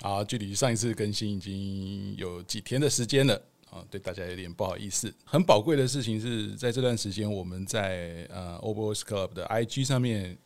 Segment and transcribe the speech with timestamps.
[0.00, 3.34] 好，距离上一次更新已经有几天的时间了
[3.70, 5.12] 啊，对大家有点不好意思。
[5.24, 10.38] 很宝贵的事情是在这段时间，我们在呃 Overvoice Club 的 IG 上面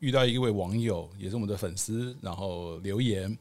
[0.00, 3.36] 遇到一位网友，也是我们的粉丝，然后留言，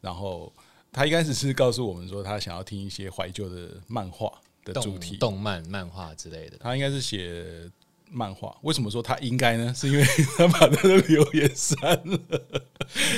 [0.00, 0.52] 然后
[0.90, 4.32] 他一开始是告诉我们说，他想要听一些怀旧的漫画
[4.64, 6.58] 的主题，动漫、漫画之类的。
[6.58, 7.70] 他应该是写。
[8.12, 9.72] 漫画为什么说他应该呢？
[9.74, 10.04] 是因为
[10.36, 12.18] 他把他的留言删了。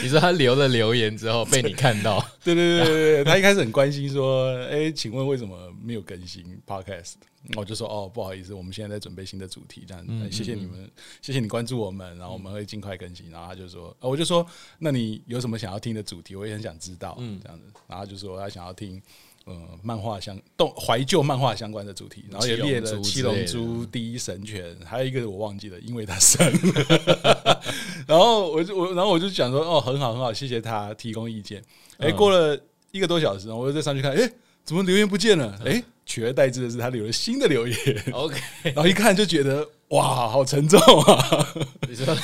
[0.03, 2.21] 你说他留了留言之后被你看到？
[2.45, 7.15] 对对对对对，他一开始很关心说：“哎，请问为什么没有更新 Podcast？”
[7.57, 14.47] 我就说：“哦，不好意思，我们现在在准备新的主题，这样谢谢你们，谢谢你关注我们，然后我们会尽快更新。”然后他就说：“我就说，
[14.79, 16.37] 那你有什么想要听的主题？
[16.37, 19.03] 我也很想知道。”嗯，这样子，然后他就说他想要听。
[19.45, 27.63] 呃，漫画相动怀旧漫画相关的主题，然后也列了《七龙珠》《第一神拳》，还有一个我忘记了，因为他删了。
[28.09, 31.63] 然后我就我，然后我就讲说，哦，很好很好，谢谢他提供意见。
[31.99, 32.59] 哎、欸，过了
[32.91, 34.33] 一个多小时，我又再上去看，哎、欸，
[34.65, 35.55] 怎么留言不见了？
[35.63, 37.77] 哎、欸，取而代之的是他留了新的留言。
[38.13, 38.41] OK，
[38.73, 41.55] 然后一看就觉得，哇，好沉重啊！
[41.87, 42.15] 你说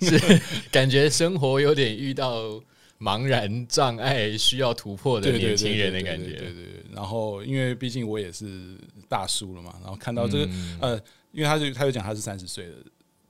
[0.00, 2.58] 是感觉生活有点遇到。
[2.98, 6.84] 茫然障碍需要突破的年轻人的感觉，对对对。
[6.92, 8.76] 然后，因为毕竟我也是
[9.08, 12.72] 大叔了嘛，然后看到这个，呃，因为他就他就讲他是三十岁的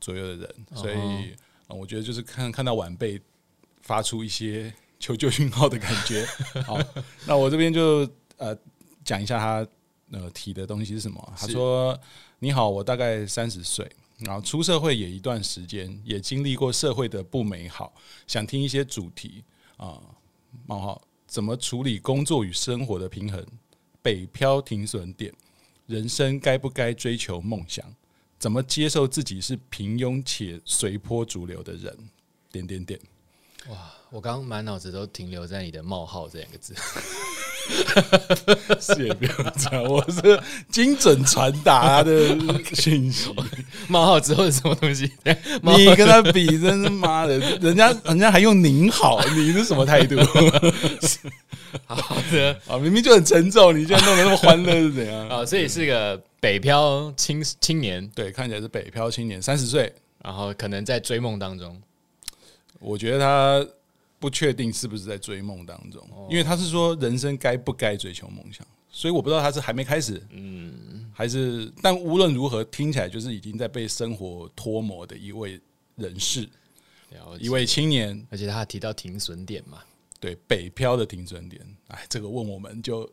[0.00, 0.96] 左右的人，所以
[1.66, 3.20] 我觉得就是看看到晚辈
[3.82, 6.24] 发出一些求救讯号的感觉。
[6.64, 6.78] 好，
[7.26, 8.08] 那我这边就
[8.38, 8.56] 呃
[9.04, 9.68] 讲一下他
[10.12, 11.32] 呃提的东西是什么。
[11.36, 11.98] 他说
[12.40, 13.86] ：“你好，我大概三十岁，
[14.20, 17.92] 然后出社会也一段时间，也经历过社会的不美好，
[18.26, 19.44] 想听一些主题。”
[19.78, 19.98] 啊，
[20.66, 23.44] 冒号，怎么处理工作与生活的平衡？
[24.02, 25.32] 北漂停损点，
[25.86, 27.84] 人生该不该追求梦想？
[28.38, 31.96] 怎么接受自己是平庸且随波逐流的人？
[32.52, 33.00] 点点点。
[33.68, 36.74] 哇，我刚刚满脑子都停留在你的冒号这两个字。
[38.80, 42.36] 是也不用这样，我是精准传达他的
[42.74, 43.30] 讯息。
[43.88, 45.10] 冒号之后是什么东西？
[45.62, 50.16] 你跟他比，真是妈的，人家人家还用您好，你是什么态度？
[51.86, 55.28] 好的啊，明明就很沉重，你现在弄得那么欢乐是怎样？
[55.28, 59.92] 啊，所以是个北漂青青年，对，看起来是北漂青年，三十岁，
[60.24, 61.80] 然后可能在追梦当中。
[62.78, 63.66] 我觉得他。
[64.18, 75.60] 不确定是不是在追梦当中，因为他是说人生该不该追求梦想，所以我不知道他是还没开始，嗯，还是，但无论如何，听起来就是已经在被生活脱模的一位
[75.96, 76.48] 人士，
[77.38, 79.78] 一位青年，而且他提到停损点嘛，
[80.18, 83.08] 对，北漂的停损点，哎，这个问我们就。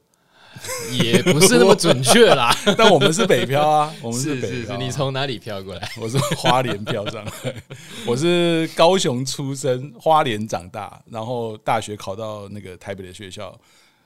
[0.91, 4.57] 也不是那么准确啦， 但我们是北漂啊，我们是北漂啊。
[4.61, 5.91] 是是是，你从哪里飘过来？
[5.97, 7.31] 我是花莲飘上来，
[8.05, 13.57] 我是高雄出生，花莲长大，然后大学考到那个台北的学校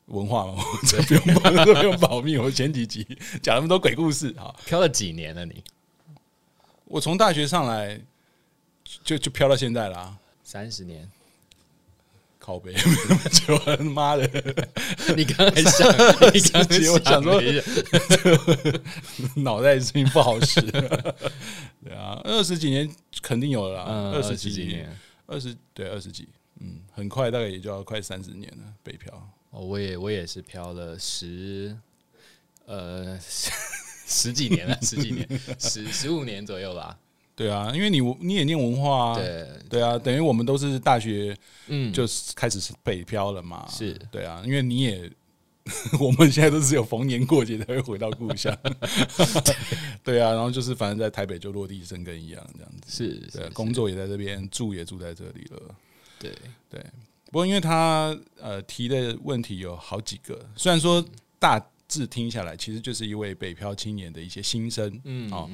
[0.07, 2.37] 文化嘛，这不用保，这不用保密。
[2.37, 3.05] 我前几集
[3.41, 5.63] 讲那么多鬼故事啊，飘了几年了你？
[6.85, 7.99] 我从大学上来
[9.03, 11.09] 就就飘到现在了，三十年。
[12.49, 14.27] 靠北， 没那么久，妈的！
[15.15, 15.87] 你刚才想，
[16.33, 17.39] 你刚才我想说，
[19.43, 20.59] 脑袋声音不好使。
[20.61, 22.89] 对啊，二十几年
[23.21, 24.91] 肯定有了啦，二十几年，
[25.27, 26.27] 二十对二十几，
[26.59, 28.63] 嗯，很快大概也就要快三十年了。
[28.81, 29.13] 北漂，
[29.51, 31.77] 哦，我也我也是漂了十，
[32.65, 33.15] 呃，
[34.07, 35.29] 十几年了，十几年，
[35.59, 36.97] 十十五年左右吧。
[37.39, 39.47] 对啊，因为你你也念文化啊，对。
[39.69, 41.33] 对啊，等于我们都是大学，
[41.67, 42.03] 嗯，就
[42.35, 43.93] 开始是北漂了嘛，是。
[44.11, 45.09] 对啊，因为你也，
[46.01, 48.53] 我们现在都是有逢年过节才会回到故乡，
[50.03, 50.19] 对。
[50.19, 55.75] 啊，然后就是反正在台北就落地生根一样这样子，是，对，工作也在这边，住也住在这里了，
[56.19, 56.33] 对。
[56.69, 56.83] 对，
[57.27, 61.01] 不过因为他呃提的问题有好几个，虽然说
[61.39, 61.65] 大。
[61.89, 65.49] 字听下来，其实就是一位北漂青年的一些心声，嗯啊，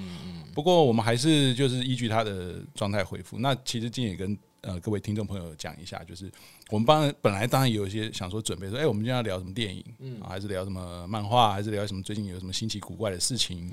[0.53, 3.39] 不过我们还是就是依据他的状态回复。
[3.39, 6.29] 那其实今天也跟呃各位听众朋友讲一下，就是
[6.69, 13.71] 我们帮本来当然有一些想说准备说，哎，我们今天要聊什么电影，嗯，还是聊什么漫画，还是聊什么最近有什么新奇古怪的事情，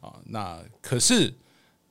[0.00, 1.32] 啊，那可是，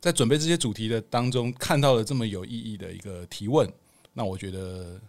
[0.01, 3.71] 在准备这些主题的当中，看到了这么有意义的一个提问，
[4.13, 4.99] 那我觉得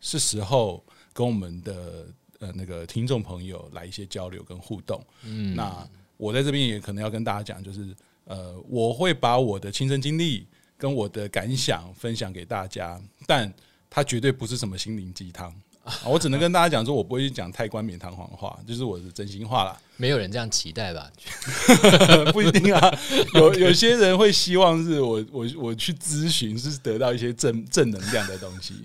[0.00, 2.06] 是时候跟我们的。
[2.40, 7.94] 呃，那个听众朋友来一些交流跟互动，嗯，那我在这边也可能要跟大家讲，就是
[8.24, 10.46] 呃，我会把我的亲身经历
[10.78, 13.52] 跟我的感想分享给大家，但
[13.90, 15.54] 它绝对不是什么心灵鸡汤，
[16.06, 19.78] 我只能跟大家讲说，我不会去讲太冠冕堂皇的话，就是我的真心话啦。
[19.98, 21.10] 没有人这样期待吧？
[22.32, 22.98] 不一定啊，
[23.34, 28.76] 有有些人会希望是我我我去咨询，是得到一些正正能量的东西。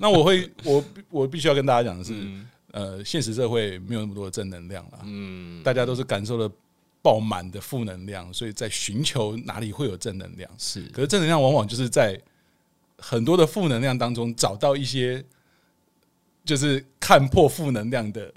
[0.00, 4.98] 那我会我我必须要跟大家讲的是，嗯、呃，现实社会没有那么多的正能量了。
[5.04, 6.50] 嗯，大家都是感受了
[7.00, 10.50] 爆满的负能量，所以在寻求哪里会有正能量。
[10.58, 12.20] 是，可是正能量往往就是在
[12.98, 15.24] 很多的负能量当中找到一些。
[16.46, 18.30] 就是看破负能量的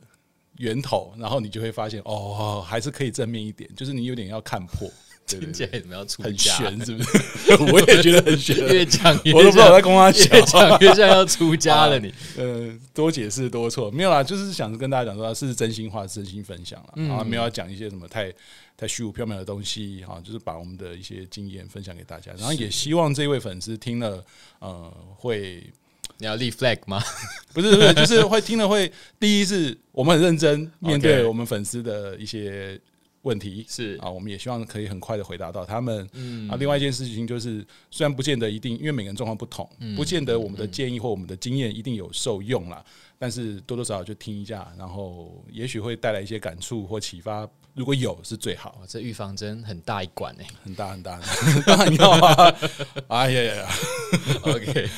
[0.60, 3.70] 源头，然后你就会发现，哦，还是可以正面一点。
[3.76, 4.90] 就是你有点要看破，
[5.28, 6.56] 听起来怎么要出家？
[6.56, 7.64] 很玄是不是？
[7.72, 8.56] 我也觉得很玄。
[8.74, 12.00] 越讲越，我都不知道我在跟他讲，越讲越像要出家了。
[12.00, 18.34] 你，呃，多解释多错，没有啦，就是想跟大家讲说，是真心话，真心分享了，然后没有要讲一些什么太
[18.78, 24.24] 太虚无缥缈的东西，哈，就是把我们的一些经验分享给大家，然后也希望这位粉丝听了，
[24.60, 25.64] 呃，会。
[26.20, 27.00] 你要立 flag 吗？
[27.54, 28.92] 不是，不是，就是会听了会。
[29.20, 32.80] 第一是我们很认真面对我们粉丝的一些
[33.28, 36.08] 问题，是啊，我们也希望可以很快的回答到他们。
[36.14, 42.84] 嗯啊，另外一件事情就是，虽然不见得一定，因为每个人状况不同，不见得我们的建议或我们的经验一定有受用啦。
[43.20, 47.48] 但是多多少少就听一下，然后也许会带来一些感触或启发。
[47.74, 48.82] 如果有是最好。
[48.88, 51.20] 这预防针很大一管呢，很大很大，
[51.68, 52.56] 当然要啊！
[53.10, 53.70] 哎呀呀
[54.44, 54.90] ，OK，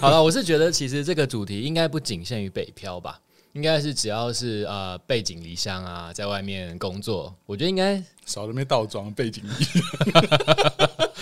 [0.00, 3.20] 好了，我是觉得其实这个主题应该不仅限于北漂吧，
[3.54, 9.82] 应该是只要是呃背井离乡啊，在外面工作，我觉得应该少了没倒装背井离乡。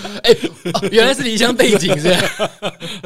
[0.25, 2.51] 哎、欸哦，原来是离乡背井是吧？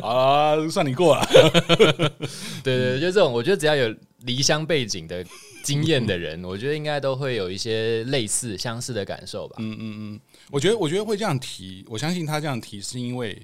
[0.08, 1.26] 啊，算你过了。
[2.62, 5.24] 对，对对，就这种，我觉得只要有离乡背景的
[5.62, 9.56] 经验的人，我觉得应该都会有一些类似相似的感受吧。
[9.58, 10.20] 嗯嗯嗯，
[10.50, 13.40] 我觉得我觉得会这样提，我相信他这样提是因为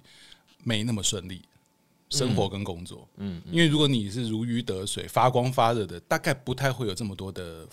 [0.62, 1.42] 没那么顺利，
[2.12, 3.08] 生活跟工作。
[3.16, 7.66] 嗯，嗯，因为如果你是如鱼得水、发光发热的，大概不太会有这么多的。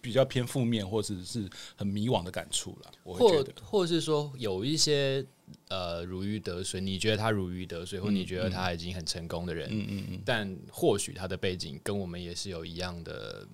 [0.00, 2.92] 比较偏负面，或者是很迷惘的感触了。
[3.02, 5.26] 或或是说有一些
[5.68, 13.44] 呃如鱼得水，你觉得他如鱼得水，或你觉得他已经很成功的人，嗯嗯嗯，但或许他的背景跟我们也是有一样的，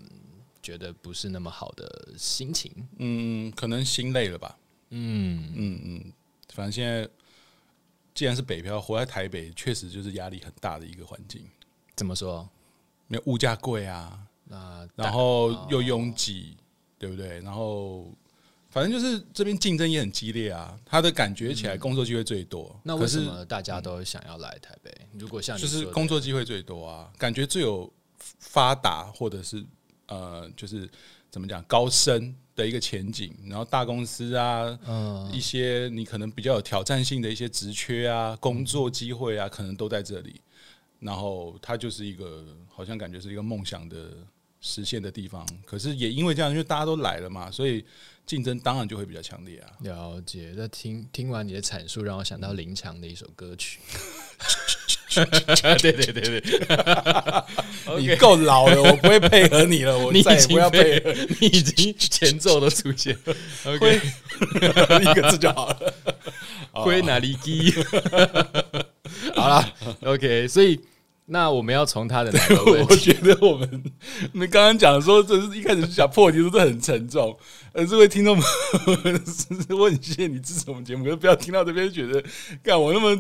[0.63, 2.71] 觉得不是那么好的心情。
[2.99, 4.57] 嗯，可能心累了吧。
[4.91, 6.13] 嗯嗯嗯，
[6.53, 7.09] 反正现在
[8.15, 11.45] 既然是北漂，活在台北确实就是压力很大的一个环境。
[11.97, 12.49] 怎么说？
[13.09, 14.19] 没有物价贵啊。
[14.45, 16.57] 那然后又拥挤，
[16.99, 17.41] 对不对？
[17.41, 18.13] 然后
[18.71, 20.79] 反正就是这边竞争也很激烈啊。
[20.85, 24.95] 他的感觉起来工作机会最多，那为什么大家都想要来台北？
[25.19, 29.65] 如果像就是工作机会最多啊，感觉最有发达或者是
[30.07, 30.89] 呃，就是
[31.31, 33.35] 怎么讲高升的一个前景。
[33.47, 40.41] 然后大公司啊，嗯，一些你可能比较有挑战性的一些职缺啊，工作机会啊，可能都在这里。
[41.01, 44.11] 然后它就是一个好像感觉是一个梦想的。
[44.67, 47.85] 实现的地方，可是也因为这样，因为大家都来了嘛，所以
[48.25, 49.71] 竞争当然就会比较强烈啊。
[49.81, 53.81] 了解，那听听完你的阐述，让我想到林强的一首歌曲。
[55.81, 56.43] 对对对对，
[57.99, 63.17] 你够老了，我不会配合你了， 我再也不要配合，你已经前奏都出现，
[63.65, 64.01] OK，
[65.03, 65.95] 一个字就好了，
[66.73, 67.73] 灰哪里基？
[69.35, 69.69] 好了
[70.03, 70.81] ，OK，所以。
[71.27, 72.87] 那我们要从他的哪个问题？
[72.91, 73.83] 我觉得我们
[74.35, 77.35] 你们刚刚讲说，这是一开始讲破题，说这很沉重。
[77.73, 78.47] 呃，这位听众们，
[79.71, 82.23] 我很谢谢你支持我们节目，可是不要听到这边觉得，
[82.63, 83.17] 干我那么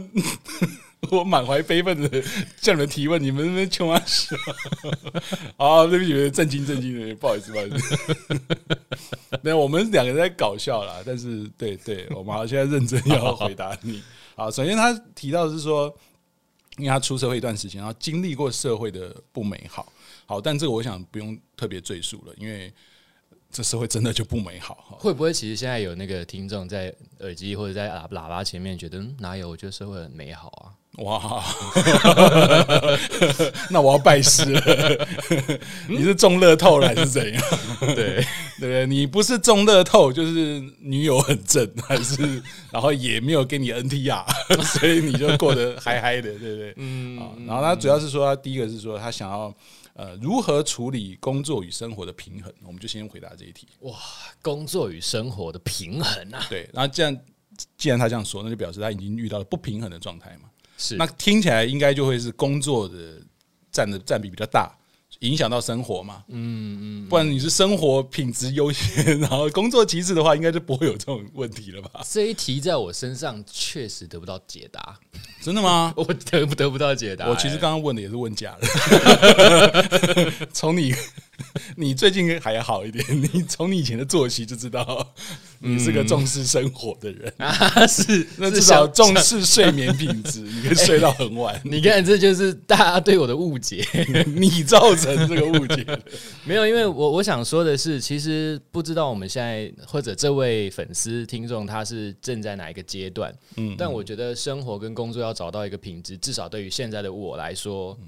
[1.11, 2.23] 我满怀悲愤的
[2.57, 4.37] 向你们提问，你们那边穷啊笑。
[5.57, 7.97] 好，对不起，震惊震惊的，不好意思，不好意思。
[9.43, 14.03] 没有，我们两个人在搞笑啦，但是对对，我们好现在认真要回答你。
[14.37, 15.95] 好，首先他提到的是说。
[16.77, 19.93] 因为他出社会一段时间，然后经历过社会的不美好，
[20.27, 22.75] 好，但这个我想不用特别赘述了，因为
[23.55, 24.99] 这社会真的就不美好。
[24.99, 29.49] 会不会其实现在有那个听众在耳机或者在喇喇叭前面觉得，嗯，哪有？
[29.49, 30.75] 我觉得社会很美好啊。
[30.99, 31.43] 哇，
[33.71, 35.07] 那我要拜师了。
[35.89, 37.43] 你是中乐透了还是怎样？
[37.95, 38.25] 对
[38.61, 44.25] 对，你不是中乐透，就是女友很正，还是然后也没有给你 NTR，
[44.63, 46.75] 所以你就过得嗨嗨的，对不对？
[46.77, 47.19] 嗯。
[47.47, 49.53] 然后他主要是说，他第一个是说他想要
[49.95, 53.67] 呃如何处理工作与生活的平衡，我们就先回答这一题。
[53.81, 53.99] 哇，
[54.43, 56.47] 工作与生活的平衡啊！
[56.49, 57.25] 对，然后既然
[57.77, 60.51] 既然他这样说，那就表示他已经遇到了不平衡的状态嘛。
[60.77, 63.23] 是，那听起来应该就会是工作的
[63.71, 64.77] 占的占比比较大，
[65.25, 72.05] 影响到生活嘛，嗯嗯，不然你是生活品质优先， 然后工作其次的话，应该就不会有这种问题了吧？
[72.09, 74.99] 这一题在我身上确实得不到解答，
[75.43, 75.93] 真的吗？
[75.97, 77.29] 我得不得不到解答？
[77.29, 80.95] 我其实刚刚问的也是问假的， 从你。
[81.77, 85.15] 你最近还好一点，你从你以前的作息就知道，
[85.59, 91.61] 你是个重视生活的人、嗯、啊，是 那至少重视睡眠品质，你可以睡到很晚。
[91.65, 93.85] 你看，这就是大家对我的误解，
[94.27, 95.85] 你造成这个误解。
[96.45, 107.99] 没有，因为我我想说的是，其实不知道我们现在或者这位粉丝听众他是正在哪一个阶段，嗯，嗯，但我觉得生活跟工作要找到一个品质，至少对于现在的我来说，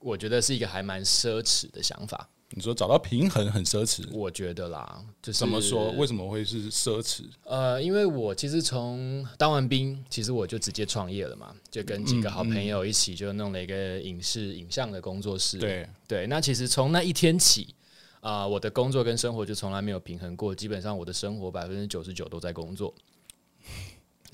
[0.00, 2.28] 我觉得是一个还蛮奢侈的想法。
[2.52, 5.90] 你说找到平衡很奢侈，我觉得啦，就是怎么说？
[5.92, 7.24] 为什么会是奢侈？
[7.44, 15.58] 呃，因为我其实从当完兵，其实我就直接创业了嘛，就跟几个好朋友一起就弄了一个影视影像的工作室。
[15.58, 17.74] 对对，那其实从那一天起
[18.20, 22.94] 啊，呃，我的工作跟生活就从来没有平衡过，基本上我的生活百分之九十九都在工作。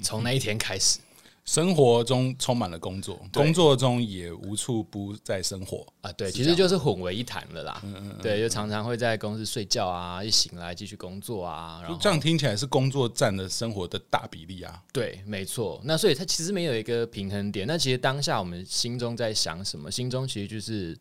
[0.02, 1.00] 从那一天开始。
[1.44, 6.10] 生活中充满了工作，工作中也无处不在生活啊。
[6.12, 7.80] 对，其实就是混为一谈了啦。
[7.84, 11.80] 嗯嗯，对，就常常会在公司睡觉啊，一醒来继续工作啊。
[11.82, 14.82] 然后这样听起来是工作占了生活的大比例啊。
[14.92, 15.80] 对，没错。
[15.84, 17.66] 那所以它其实没有一个平衡点。
[17.66, 19.90] 那其实当下我们心中在想什么？
[19.90, 20.96] 心中其实就是。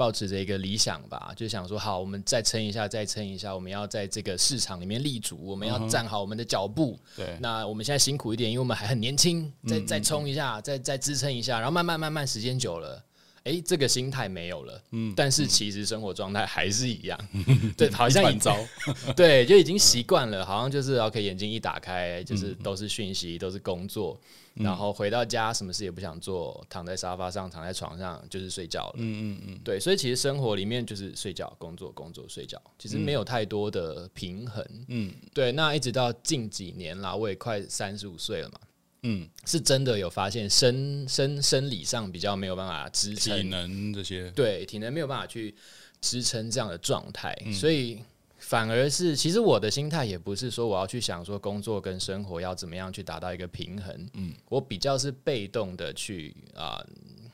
[0.00, 6.98] 抱持着一个理想吧，就想说好，我们再撑一下，再撑一下，我们要在这个市场里面立足，我们要站好我们的脚步。
[7.14, 13.04] 对，那我们现在辛苦一点，因为我们还很年轻，再再冲一下，再再支撑一下，然后慢慢慢慢，时间久了。
[13.42, 18.52] 哎、欸，这个心态没有了，嗯，但是其实生活状态还是一样，嗯、对，好像已经，
[19.16, 24.20] 对，就已经习惯了，好像就是 OK，眼睛一打开就是都是讯息，都是工作，
[24.56, 38.60] 嗯、然后回到家什么事也不想做，躺在沙发上，躺在床上就是睡觉了，嗯嗯嗯，对，所以其实生活里面就是睡觉、工作、工作、睡觉，其实没有太多的平衡，嗯，对，那一直到近几年啦，我也快三十五岁了嘛。
[39.02, 45.54] 嗯，是真的有发现生生生理上比较没有办法支撑，体能这些，对，体能没有办法去
[46.00, 47.98] 支撑这样的状态，嗯、所以
[48.38, 56.86] 反而是其实我的心态也不是说我要去想说工作跟生活要怎么样去达到一个平衡，嗯，我比较是被动的去啊、呃、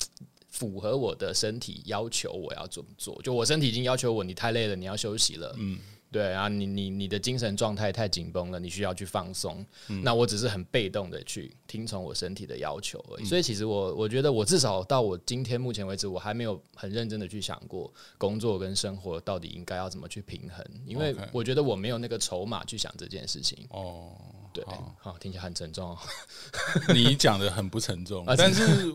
[0.49, 5.79] 符合我的身体要求，我要怎么做，就我身体已经要求我，你太累了，你要休息了，嗯。
[6.11, 9.65] 对啊，你你你的精神状态太紧绷了，你需要去放松。
[9.89, 13.25] 嗯、那我只是很被动的去听从我身体的要求而已。
[13.25, 23.67] 嗯、所以其实我我觉得我至少到我今天目前为止，我还没有很认真的去想过工作跟生活到底应该要怎么去平衡，因为我觉得我没有那个筹码去想这件事情。
[23.71, 24.13] 哦，
[24.53, 25.97] 对，好，好，听起来很沉重。
[26.95, 28.95] 你讲的很不沉重，但是。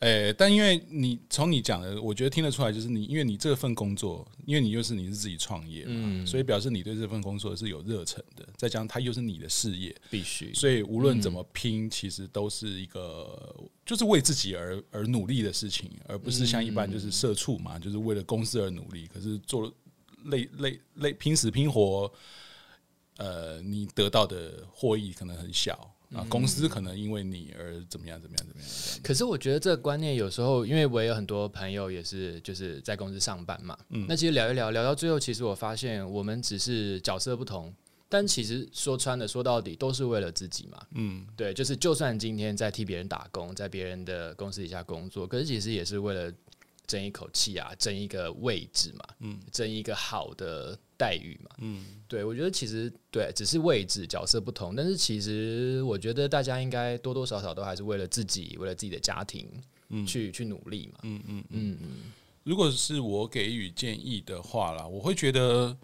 [0.00, 8.46] 哎、欸，但因为你从你讲的，我觉得听得出来，就是你因为你这份工作，因为你又是你是自己创业嘛，嗯、所以表示你对这份工作是有热忱的。
[8.58, 19.06] 再加上它又是你的事业，必须，所以无论怎么拼，其实都是一个就是为自己而而努力的事情，而不是像一般就是社畜嘛，就是为了公司而努力。
[19.06, 19.72] 可是做了
[20.26, 22.12] 累累累拼死拼活，
[23.16, 25.90] 呃，你得到的获益可能很小。
[26.14, 28.70] 啊，公司可能因为你而怎么样怎么样怎么样。
[29.02, 33.76] 可是我觉得这个观念有时候，因为我也有很多朋友也是就是在公司上班嘛。
[33.88, 34.06] 嗯。
[34.08, 37.74] 那其实聊一聊，聊到最后，其实我发现我们只是角色不同，
[38.08, 40.80] 但其实说穿了，说到底都是为了自己嘛。
[40.94, 41.26] 嗯。
[41.36, 46.32] 对，就是就算今天在替别人打工，在别人的公司底下工作，可是其实也是为了。
[46.88, 59.48] 争一口气啊，争一个位置嘛，嗯，争一个好的待遇嘛，嗯，对，我觉得其实对，只是位置角色不同，但是其实我觉得大家应该多多少少都还是为了自己，为了自己的家庭，
[59.88, 61.78] 嗯，去去努力嘛，嗯嗯嗯。
[61.82, 61.88] 嗯。
[62.44, 65.76] 如果是我给予建议的话啦，我会觉得，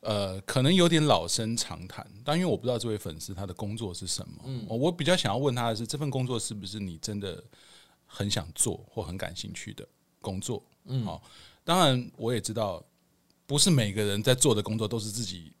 [0.00, 7.42] 呃，可能有点老生常谈，但因为我不知道这位粉丝他的工作是什么，嗯，我比较想要问他的是，这份工作是不是你真的
[8.04, 9.86] 很想做或很感兴趣的？
[10.20, 11.22] 工作，嗯，好，
[11.62, 12.84] 当然我也知道，
[13.46, 15.52] 不是每个人在做的工作都是自己，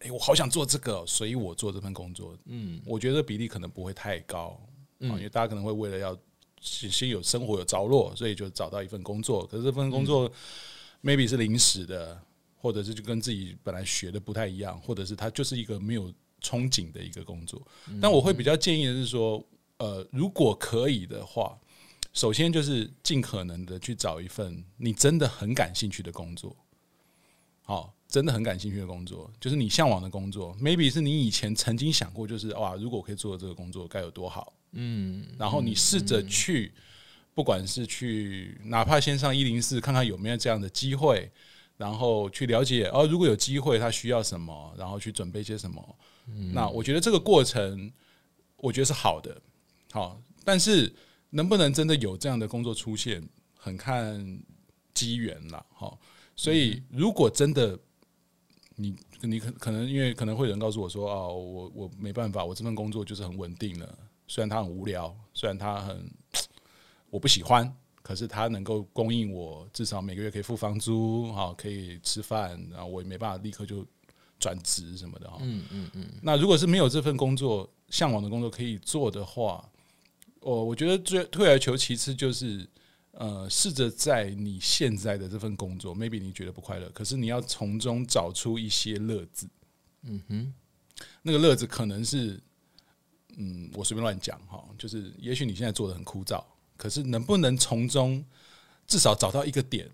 [0.00, 4.60] 哎、欸，我好想做这个，所以我做这份工作，嗯，我觉得比例可能不会太高，
[4.98, 6.18] 嗯，因为大家可能会为了要
[6.60, 10.30] 先有生活有着落，所以就找到一份工作，可是这份工作
[11.02, 12.20] maybe 是临时的，
[12.56, 17.60] 或者是就跟自己本来学的不太一样，或者是他就是一个没有憧憬的一个工作，
[18.00, 19.44] 但我会比较建议的是说，
[19.78, 21.56] 呃，如果可以的话。
[22.14, 26.56] 首先就是尽可能的去找一份你真的很感兴趣的工作，
[27.68, 30.56] 好，真的很感兴趣的工作，就是你向往的工作。
[30.56, 35.26] Maybe 是你以前曾经想过，就是哇，如果我可以做这个工作该有多好，嗯。
[35.38, 36.72] 然后你试着去
[37.34, 41.30] 不管是去哪怕先上一零四看看有没有这样的机会，
[41.76, 45.98] 然后去了解哦，如果有机会他需要什么，然后去准备些什么。
[46.28, 47.92] 嗯、那我觉得这个过程，
[48.56, 49.38] 我觉得是好的，
[49.92, 50.90] 好，但是
[51.28, 53.22] 能不能真的有这样的工作出现，
[53.58, 54.40] 很看
[54.94, 55.98] 机缘了，哈。
[56.38, 57.76] 所以如果真的
[58.76, 66.08] 你你可可能因为可能会有人告诉我说啊，我我没办法，我这份工作就是很稳定了，虽然它很无聊，虽然它很。
[67.10, 73.82] 我不喜欢，可是它能够供应我至少每个月可以付房租，哈，可以吃饭，然后我也没办法立刻就
[74.38, 75.38] 转职什么的，哈。
[75.40, 76.06] 嗯嗯嗯。
[76.22, 79.66] 那如果是没有这份工作，向往的工作可以做的话，
[80.40, 82.68] 我我觉得最退而求其次就是，
[83.18, 89.48] 呃，试着在你现在的这份工作，maybe 你觉得不快乐，可是你要从中找出一些乐子。
[90.02, 90.54] 嗯哼，
[91.22, 92.40] 那个乐子可能是，
[93.36, 96.40] 嗯，我随便乱讲哈，就是也许你现在做的很枯燥。
[96.76, 98.24] 可是能不能从中
[98.86, 99.90] 至少找到一个点，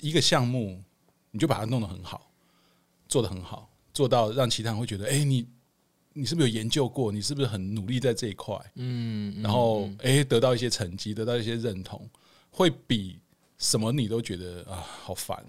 [0.00, 0.82] 一个项目，
[1.30, 2.28] 你就把它弄得很好，
[3.06, 5.46] 做得很好，做到让其他人会觉得，哎，你
[6.12, 7.12] 你是不是有研究过？
[7.12, 8.58] 你是不是很努力在这一块？
[8.74, 12.10] 嗯，然后哎，得到一些成绩，得到一些认同，
[12.54, 13.18] 会比
[13.58, 15.44] 什么你都觉得啊好烦，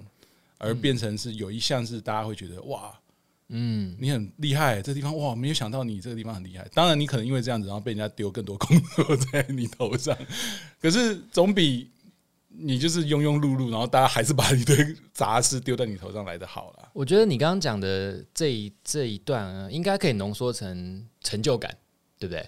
[0.57, 2.99] 而变成是有一项是大家会觉得哇。
[3.49, 6.67] 嗯，你很厉害，这地方哇，没有想到你这个地方很厉害。
[6.73, 10.17] 当然，你可能因为这样子，然后被人家丢更多工作在你头上。
[10.81, 11.91] 可是总比
[12.47, 16.89] 你就是庸庸碌碌，然后大家还是把一堆杂事丢在你头上来的好了。
[16.91, 21.77] 我觉得你刚刚讲的这一这一段，应该可以浓缩成成就感，
[22.17, 22.43] 对不对？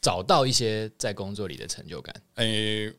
[0.00, 2.12] 找到一些在工作里的成就感。
[2.34, 2.92] 诶，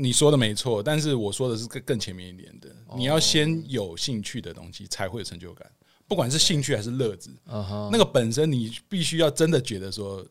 [0.00, 5.68] 你说的没错，但是我说的是更更前面一点的，你要先有兴趣的东西，才会有成就感。
[6.06, 7.90] 不管是兴趣还是乐子，uh.
[7.90, 10.24] 那个本身你必须要真的觉得说，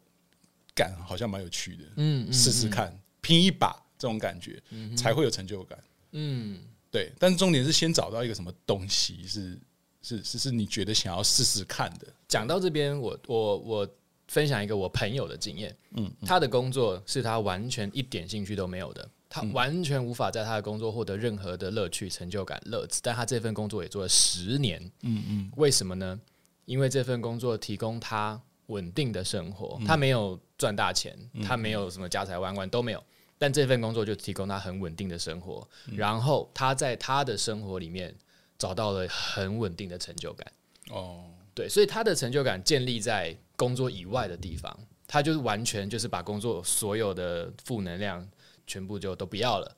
[0.73, 5.77] 感好像蛮有趣的，嗯，试试看，拼一把这种感觉，嗯、才会有成就感，
[6.13, 6.59] 嗯，
[6.89, 7.11] 对。
[7.19, 9.59] 但是重点是先找到一个什么东西是
[10.01, 12.07] 是是是你觉得想要试试看的。
[12.27, 13.89] 讲到这边，我我我
[14.29, 19.09] 分享一个我朋友的经验，嗯，嗯，他的工作是他完全一点兴趣都没有的。
[19.29, 24.81] 他完全无法在他的工作获得任何的乐趣、成就感、乐子，但他这份工作也做了十年。
[25.01, 26.19] 嗯嗯，为什么呢？
[26.65, 33.03] 因为这份工作提供他稳定的生活，他没有赚大钱，他没有什么家财万贯都没有，
[33.37, 35.67] 但这份工作就提供他很稳定的生活。
[35.95, 38.13] 然后他在他的生活里面
[38.57, 40.51] 找到了很稳定的成就感。
[40.89, 48.27] 哦，对，所以他的成就感建立在工作以外的地方，他就是完全就是把工作所有的负能量。
[48.67, 49.75] 全部就都不要了，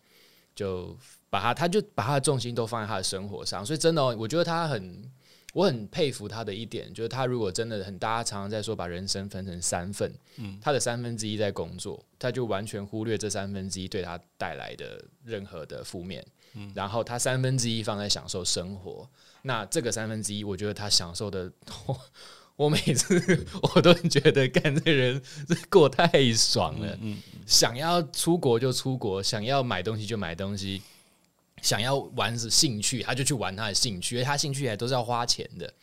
[0.53, 0.97] 就
[1.29, 3.65] 把他，他就把他的重心都放在他的生活上。
[3.65, 5.09] 所以真的，我觉得他很，
[5.53, 16.25] 我很佩服他的一点，就是他如果真的很，大家常常在说把人生分成三份，嗯，他的三分之一在工作，他就完全忽略这三分之一对他带来的任何的负面，
[16.55, 19.07] 嗯，然后他三分之一放在享受生活，
[19.43, 21.51] 那这个三分之一，我觉得他享受的。
[22.59, 25.21] 我每次 我都觉得干这人
[25.71, 30.81] 过太爽了，嗯，想要出国就出国，想要买东西就买东西，
[31.61, 35.73] 想要玩是兴趣，他就去玩他的兴趣，因为他兴趣还都是要花钱的。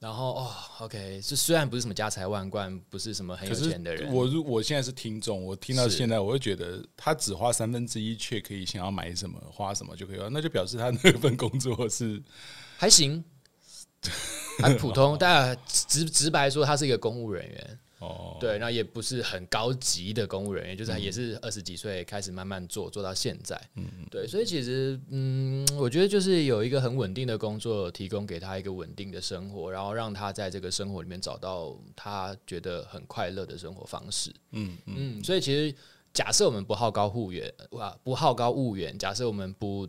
[0.00, 12.20] 然后哦，OK，这虽然不是什么家财万贯，不是什么很有钱的人，我如我现在是听众，我听到现在，我就觉得他只花三分之一，却可以想要买什么花什么就可以了，那就表示他那份工作是
[12.76, 13.22] 还行。
[14.58, 17.78] 很普通，但直直白说，他是一个公务人员。
[17.98, 23.58] 哦，对，那也不是很高级的公务人员，就是也是二十几岁开始慢慢做，做到现在。
[23.74, 34.30] 嗯，对，所以其实，嗯，我觉得就是有一个很稳定的工作，提供给他一个稳定的生活，然后让他在这个生活里面找到他觉得很快乐的生活方式。
[34.50, 35.74] 嗯嗯，所以其实
[36.12, 39.88] 假设我们不好高骛远，哇，不好高骛远，假设我们不。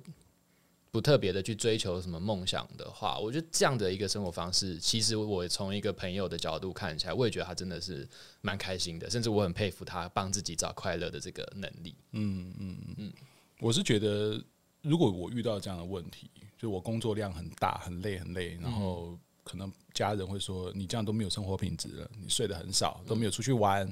[0.97, 8.09] 不特别的去追求什么梦想的话，我觉得这样的一个生活方式，其实我从一个朋友的角度看起来，我也觉得他真的是
[8.41, 11.95] 蛮开心的，甚至我很佩服他帮自己找快乐的这个能力。
[12.13, 13.13] 嗯嗯嗯，
[13.59, 14.43] 我是觉得，
[14.81, 23.87] 如果我遇到这样的问题，就我工作量很大，很累很累，然后可能家人会说你这样都没有生活品质了，你睡得很少，都没有出去玩。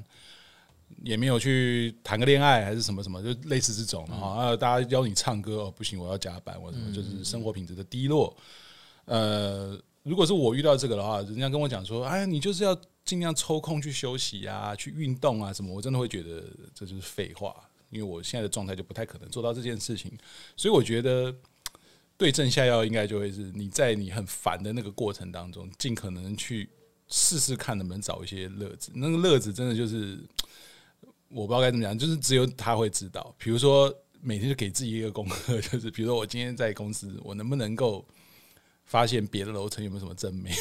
[1.02, 4.28] 也没有去谈个恋爱还是什么什么，就类似这种的哈。
[4.28, 8.36] 啊，大家邀你唱歌哦，不行，我要加班，我什么，就是生活品质的低落。
[9.04, 16.42] 呃，如果是我遇到这个的话，人家跟我讲说，哎，你就是要尽量抽空去休息啊，去运动啊什么，我真的会觉得
[16.74, 17.54] 这就是废话，
[17.90, 20.10] 因为我现在的状态就不太可能做到这件事情。
[20.56, 21.32] 所以我觉得
[22.16, 26.68] 对症下药应该就会是你在你很烦的那个过程当中，尽可能去
[27.06, 28.90] 试试看能不能找一些乐子。
[28.94, 30.18] 那个乐子真的就是。
[31.28, 33.34] 我不知道该怎么讲，就是只有他会知道。
[33.38, 38.06] 比如说，每天就给自己一个功课，就是比如说我今天在公司，我能不能够
[38.84, 40.52] 发现别的楼层有没有什么真美，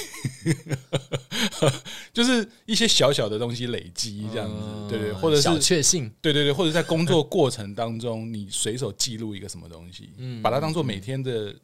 [2.11, 10.09] 就是一些小小的东西累积这样子，对对，或者是小确幸，对对对，或者在工作过程当中，你随手记录一个什么东西，
[10.41, 11.55] 把它当做每天的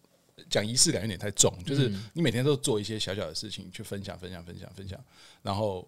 [0.50, 5.04] 讲仪式感有点太重，就是你每天都做一些小小的事情去分享分享分享分享，
[5.42, 5.88] 然后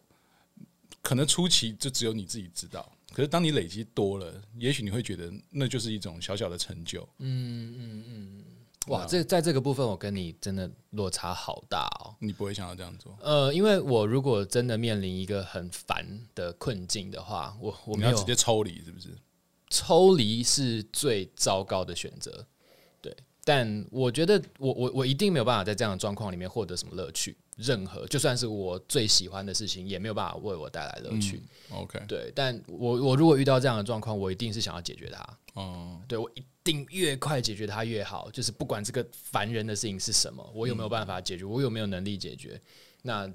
[1.03, 2.91] 可能初期就只有你自己知道。
[3.13, 7.07] 可是，当你累积多了，也许你会觉得那就是一种小小的成就。
[7.19, 8.43] 嗯嗯嗯，
[8.87, 12.15] 哇，这在这个部分，我跟你真的落差好大哦。
[12.19, 13.15] 你不会想要这样做？
[13.21, 19.09] 呃，因为我如果真的面临一个很烦的困境的话，我我们要直接抽离，是不是？
[19.69, 22.45] 抽离是最糟糕的选择。
[23.01, 27.37] 对，但我觉得我我我一定没有办法在这样的状况里面获得什么乐趣。
[27.57, 31.41] 任何就算是我最喜欢的事情，也没有办法为我带来乐趣。
[31.69, 35.21] 嗯、OK，对，但我我如果遇到这样的状况，我一定是想要解决它。
[35.53, 38.31] 哦、嗯，对我一定越快解决它越好。
[38.31, 42.59] 就是不管这个烦人的事情是什么，我有没有办法解决，嗯、我有没有能力解决，
[43.03, 43.31] 那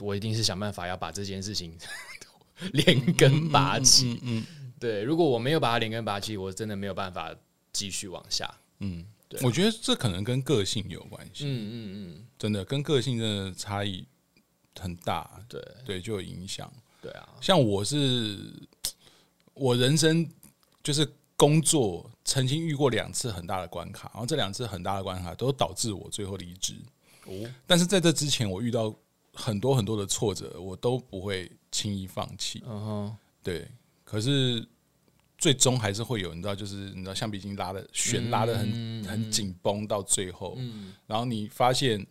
[0.00, 1.76] 我一定是想办法要把这件事情
[2.72, 4.18] 连根拔起。
[4.22, 4.44] 嗯，
[4.80, 7.32] 对，如果我没有把它连根拔起，我真的没有办法
[7.72, 8.52] 继续往下。
[8.80, 9.06] 嗯。
[9.30, 14.04] 对我觉得这可能跟个性有关系，嗯嗯嗯，真的跟个性真的差异
[14.76, 16.68] 很大，对对，就有影响，
[17.00, 17.28] 对啊。
[17.40, 18.52] 像我是，
[19.54, 20.28] 我人生
[20.82, 26.74] 就是工作曾经遇过两次很大的关卡，然后这两次很大的关卡都导致我最后离职。
[27.26, 28.92] 哦，但是在这之前，我遇到
[29.32, 32.64] 很多很多的挫折，我都不会轻易放弃。
[32.66, 33.70] 嗯哼，对，
[34.02, 34.66] 可是。
[35.40, 42.06] 最终还是会有，你知道，就是你知道，橡皮筋拉的弦拉的很、嗯、很紧绷，到最后，嗯、然后你发现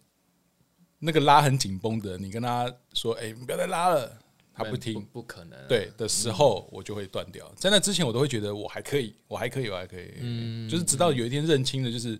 [0.97, 4.19] 那个拉很紧绷的，你跟他说：“哎、欸，你不要再拉了。”
[4.51, 5.57] 他不听，不，不可能。
[5.69, 7.47] 对的时候，我就会断掉。
[7.47, 10.11] 嗯、在那之前，我都会觉得我还可以，我还可以，我还可以。
[10.17, 12.19] 嗯，就是直到有一天认清了，就是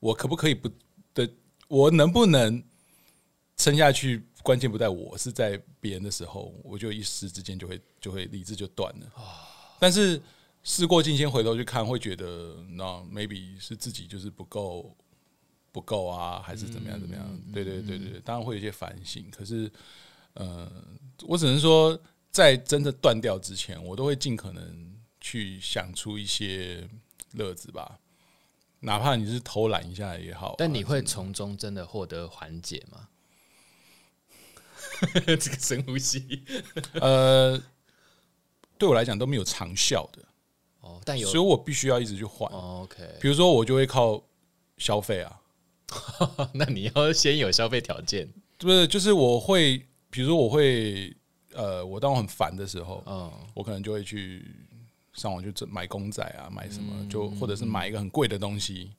[0.00, 0.68] 我可不可以不
[1.14, 1.26] 的，
[1.68, 2.62] 我能不能
[3.56, 4.22] 撑下去？
[4.42, 9.06] 关键不在我，是在别人的时候，我就一时之间就会就会理智就断了。
[9.82, 10.22] 但是
[10.62, 14.96] 事过境迁，回头去看，会觉得那 maybe 是自己就是不够
[15.72, 17.40] 不够啊，还是怎么样怎么样？
[17.52, 19.28] 对对对对，当然会有一些反省。
[19.32, 19.68] 可是，
[20.34, 20.70] 呃，
[21.22, 26.88] 我只能说，在真的断掉之前，我都会尽可能去想出一些
[27.32, 27.98] 乐子吧，
[28.78, 30.54] 哪怕你是偷懒一下也好。
[30.58, 33.08] 但你会从中真的获得缓解吗？
[35.26, 36.44] 这个深呼吸，
[36.92, 37.60] 呃。
[38.82, 40.20] 对我来讲都没有长效的
[40.80, 42.50] 哦，但有，所以我必须要一直去换。
[42.50, 44.20] OK，比如说我就会靠
[44.76, 45.40] 消费啊，
[46.52, 48.84] 那你要先有消费条件，不是？
[48.88, 49.78] 就是我会，
[50.10, 51.16] 比如说我会，
[51.52, 54.44] 呃，我当我很烦的时候，嗯，我可能就会去
[55.12, 58.90] 上网去买公仔啊，买什么，就或者是买一个很贵的东西。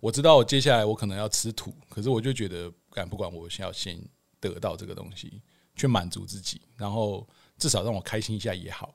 [0.00, 3.98] 我知道我接下来我可能要吃土，可是我就觉得，敢不管我先要先
[4.38, 5.40] 得到这个东西，
[5.74, 7.26] 去满足自己，然后
[7.56, 8.94] 至少让我开心一下也好。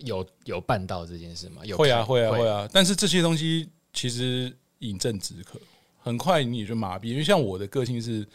[0.00, 1.64] 有有办到这件事吗？
[1.64, 2.68] 有会啊会啊会啊！
[2.72, 5.60] 但是这些东西其实饮鸩止渴，
[5.98, 7.08] 很快你也就麻痹。
[7.08, 8.26] 因为像我的个性是，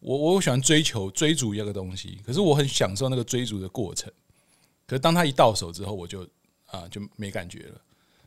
[0.00, 4.12] 我我喜欢追求追逐一个东西，可是我很享受那个追逐的过程。
[4.86, 6.26] 可是当他一到手之后，我就
[6.66, 7.80] 啊就没感觉了。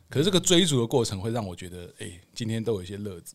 [0.08, 3.34] 可是这个追逐的过程会让我觉得，哎，今天都有一些乐子。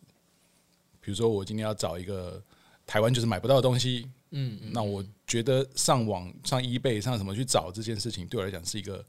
[1.02, 2.42] 比如说我今天要找一个
[2.86, 9.06] 台湾就是买不到的东西，嗯，那我觉得上网上 eBay 上什么去找这件事情，对我来讲是一个。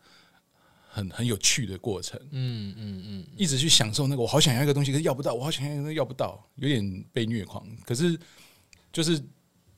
[0.96, 7.62] 很很有趣的过程，嗯嗯嗯，一直去享受那个，我好想要一个东西，可是要不到，我好想要一个东西要不到，有点被虐狂。
[7.84, 8.18] 可是
[8.90, 9.22] 就是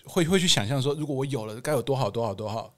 [0.04, 2.72] 会会去想象说，如果我有了，该有多好多好多好，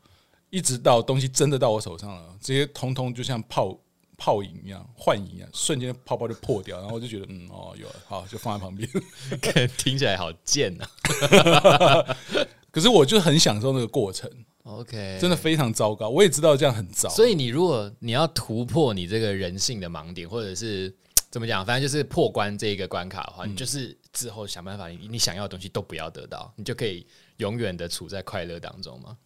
[0.49, 3.79] 一直到东西真的到我手上了，这些通通就像泡
[4.17, 8.89] 泡影一样，幻影一样，瞬间泡泡就破掉，然后我就觉得，嗯哦，有了，好，就放在旁边，
[9.77, 12.17] 听起来好贱啊！
[12.73, 14.31] 可是我就很享受那个过程。
[14.79, 16.09] OK，真的非常糟糕。
[16.09, 17.09] 我也知道这样很糟。
[17.09, 20.95] 所以你如果你要突破你这个人性的盲点，或者是
[21.31, 27.07] 怎么讲，反正就是破关这一个关卡的话，嗯、你就是之后想办法，你你想要的东西都不要得到，你就可以
[27.39, 29.17] 永远的处在快乐当中吗？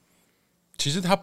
[0.78, 1.20] 其实他。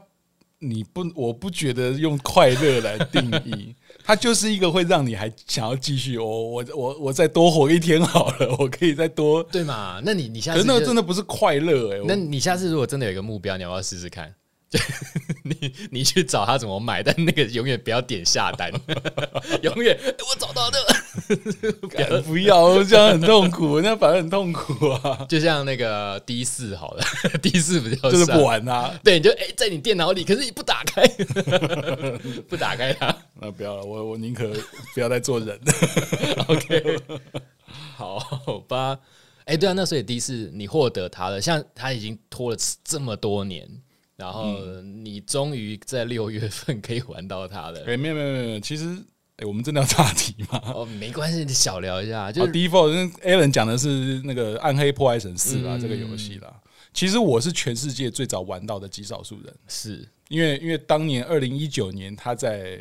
[0.64, 3.76] 你不，我不觉得用快乐来定义，
[4.12, 6.18] 它就是一个会让你还想要继续。
[6.18, 10.02] 我我我我再多活一天好了， 我可以再多对嘛？
[10.04, 12.04] 那你你下次可是那个真的不是快乐哎、欸。
[12.06, 14.36] 那你下次如果真的有一个目标，你要不要试试看？
[15.46, 18.70] 你你去找他怎么买，但那个永远不要点下单，
[19.64, 20.78] 永远、欸、我找到了，
[22.26, 25.26] 不要 这样很痛苦，那反而很痛苦啊。
[25.30, 27.04] 就像那个 D 四好了，
[27.42, 29.00] D 四比较就是不玩啊。
[29.04, 31.08] 对，你就哎、欸、在你电脑里，可是你不打开，
[32.50, 33.16] 不打开它。
[33.40, 34.52] 那不要了，我我宁可
[34.94, 35.60] 不要再做人。
[36.48, 37.00] OK，
[37.96, 38.20] 好
[38.68, 39.00] 吧。
[39.46, 43.68] 哎、欸，对啊，那所以第一次你获得它了，像他已经拖了这么多年，
[44.16, 47.80] 然后你终于在六月份可以玩到它了。
[47.82, 48.96] 哎、欸，没有没有没有，其实
[49.42, 50.62] 哎、欸，我们真的要岔题吗？
[50.74, 52.32] 哦，没关系，你小聊一下。
[52.32, 56.54] 就是 Default，因为 Alan 讲的是那个《暗黑破坏神四》啦，这个游戏啦。
[56.94, 62.80] 其实我是全世界最早玩到的极少数人，是因为因为当年二零一九年他在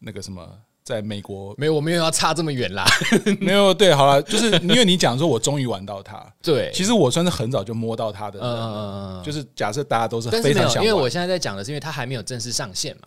[0.00, 0.48] 那个什么。
[0.82, 2.84] 在美国没有，我没有要差这么远啦。
[3.38, 6.20] 没有，对，好了，就是因为你讲说，我终于玩到它。
[6.42, 8.40] 对，其实我算是很早就摸到它的。
[8.42, 13.02] 嗯，就是假设大家都是非常想，因为我现在在讲的是，因为它还没有正式上线嘛，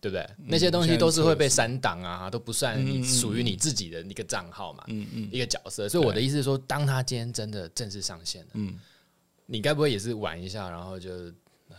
[0.00, 0.26] 对不对？
[0.46, 5.88] 那些东西都是会被删档啊，都不算你属于你自己的一个账号嘛，嗯嗯，一个角色。
[5.88, 8.78] 所以我的意思是说，当他今天真的正式上线了，嗯，
[9.46, 11.30] 你该不会也是玩一下，然后就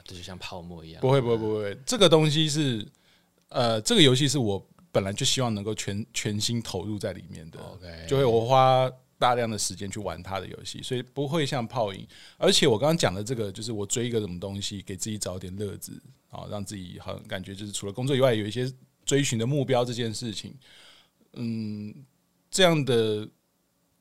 [0.04, 1.02] 就像泡沫一样？
[1.02, 1.78] 不会，不会，不会。
[1.86, 2.88] 这个东西是，
[3.50, 4.66] 呃，这个游戏是我。
[4.94, 7.58] 本来就希望能够全全心投入在里面的.
[8.10, 12.08] 就会我花大量的时间去玩他的游戏，所以不会像泡影。
[12.40, 15.94] 而且我刚刚讲的这个，就是我追一个什么东西，给自己找点乐子，
[16.32, 18.74] 啊，让自己好像感觉就是除了工作以外，有一些
[19.06, 20.58] 追寻的目标这件事情。
[21.34, 21.94] 嗯，
[22.50, 23.30] 这样的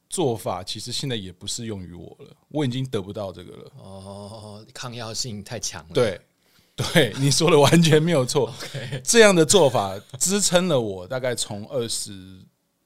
[0.09, 3.72] 做法其实现在也不适用于我了，我已经得不到这个了。
[3.76, 5.90] 哦，抗药性太强了。
[5.92, 6.18] 对。
[6.94, 8.50] 对你说的完全没有错，
[9.04, 12.40] 这样的做法支撑了我大概从二十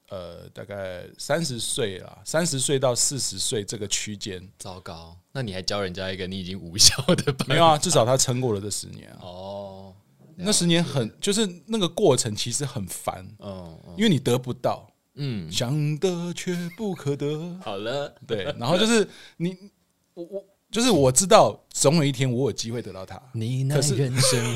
[0.09, 4.41] 呃大概三十岁啦，三十岁到四十岁这个区间。
[4.57, 7.45] 糟糕，那你还教人家一个你已经无效的办法？
[7.47, 9.19] 没有啊，至少他撑过了这十年啊。
[9.21, 9.95] 哦，
[10.35, 17.57] 那十年很就是那个过程其实很烦，嗯，因为你得不到，嗯，想得却不可得。
[17.63, 19.57] 好了，对，然后就是你
[20.13, 20.45] 我我。
[20.71, 24.53] 就是我知道总有一天我有机会得到他，你那人生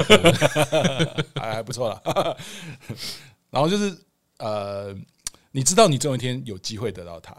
[1.35, 2.37] 还不错了。
[3.49, 3.95] 然后就是
[4.39, 4.93] 呃，
[5.51, 7.35] 你知道你总有一天有机会得到它，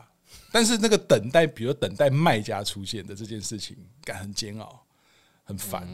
[0.51, 4.85] 但是那个等待，比如等待卖家出现的这件事情，感很煎熬，
[5.45, 5.87] 很烦。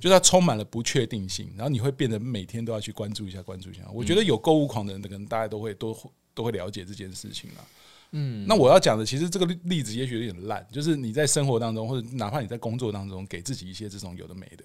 [0.00, 3.88] 就它充满了不确定性，然后你会变得每天都要去关注一下，关注一下。
[3.92, 5.96] 我觉得有购物狂的人，可能大家都会都
[6.34, 7.64] 都会了解这件事情啦。
[8.10, 14.64] 嗯，那我要讲的其实这个例子也许有点烂，就是你在生活当中，或者哪怕你在工作当中，给自己一些这种有的没的，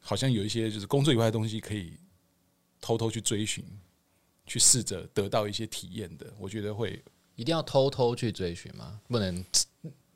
[0.00, 1.92] 好像有一些就是工作以外的东西可以
[2.80, 3.62] 偷偷去追寻，
[4.48, 7.00] 去试着得到一些体验的，我觉得会
[7.36, 8.98] 一定要偷偷去追寻吗？
[9.06, 9.44] 不能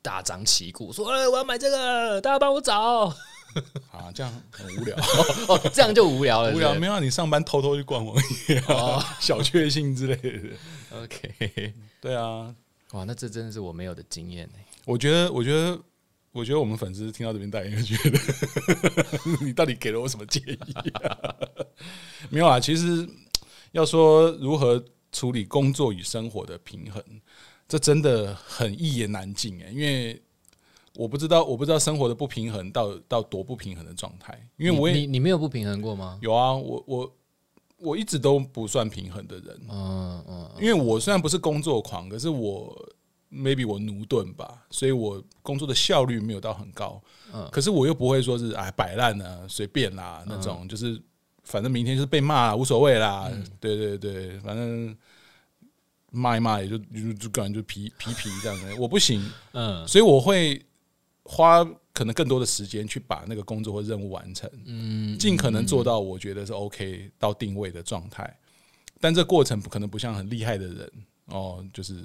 [0.01, 3.05] 大张旗鼓说，哎，我要买这个，大家帮我找
[3.93, 4.97] 啊，这样很无聊
[5.47, 8.15] 哦，这样就无聊了， 无聊没有你上班偷偷去逛网
[8.49, 10.49] 页，哦，小确幸之类的。
[10.91, 11.73] OK。
[12.01, 12.53] 对啊，
[12.91, 14.55] 哇，那这真的是我没有的经验呢。
[14.85, 15.79] 我觉得，我觉得，
[16.33, 18.19] 我觉得我们粉丝听到这边，大家觉得
[19.45, 20.57] 你到底给了我什么建议
[20.95, 21.35] 啊？
[22.29, 23.07] 没有啊，其实
[23.73, 27.03] 要说如何处理工作与生活的平衡，
[27.67, 29.69] 这真的很一言难尽哎。
[29.69, 30.19] 因为
[30.95, 34.39] 我不知道，我不知道生活的不平衡到到多不平衡的状态。
[34.55, 36.17] 因为我也你你没有不平衡过吗？
[36.21, 37.13] 有啊，我我。
[37.79, 42.73] 我一直都不算平衡的人，嗯嗯，因为我虽然不是工作狂，可是我
[43.29, 47.01] maybe 我奴钝吧，所以我工作的效率没有到很高，
[47.33, 50.97] 嗯，可是我又不会说是哎摆烂啊，随便啦那种，就是
[51.43, 54.95] 反正明天就是被骂无所谓啦，对对对，反正
[56.11, 60.63] 骂一骂也就就就感觉就皮皮皮这样的，我不行，嗯，所以我会
[61.23, 61.65] 花。
[61.95, 68.35] 可能更多的时间去把那个工作或任务完成，嗯，尽可能做到我觉得是 OK 到定位的状态，
[68.99, 70.91] 但这过程不可能不像很厉害的人
[71.25, 72.03] 哦，就是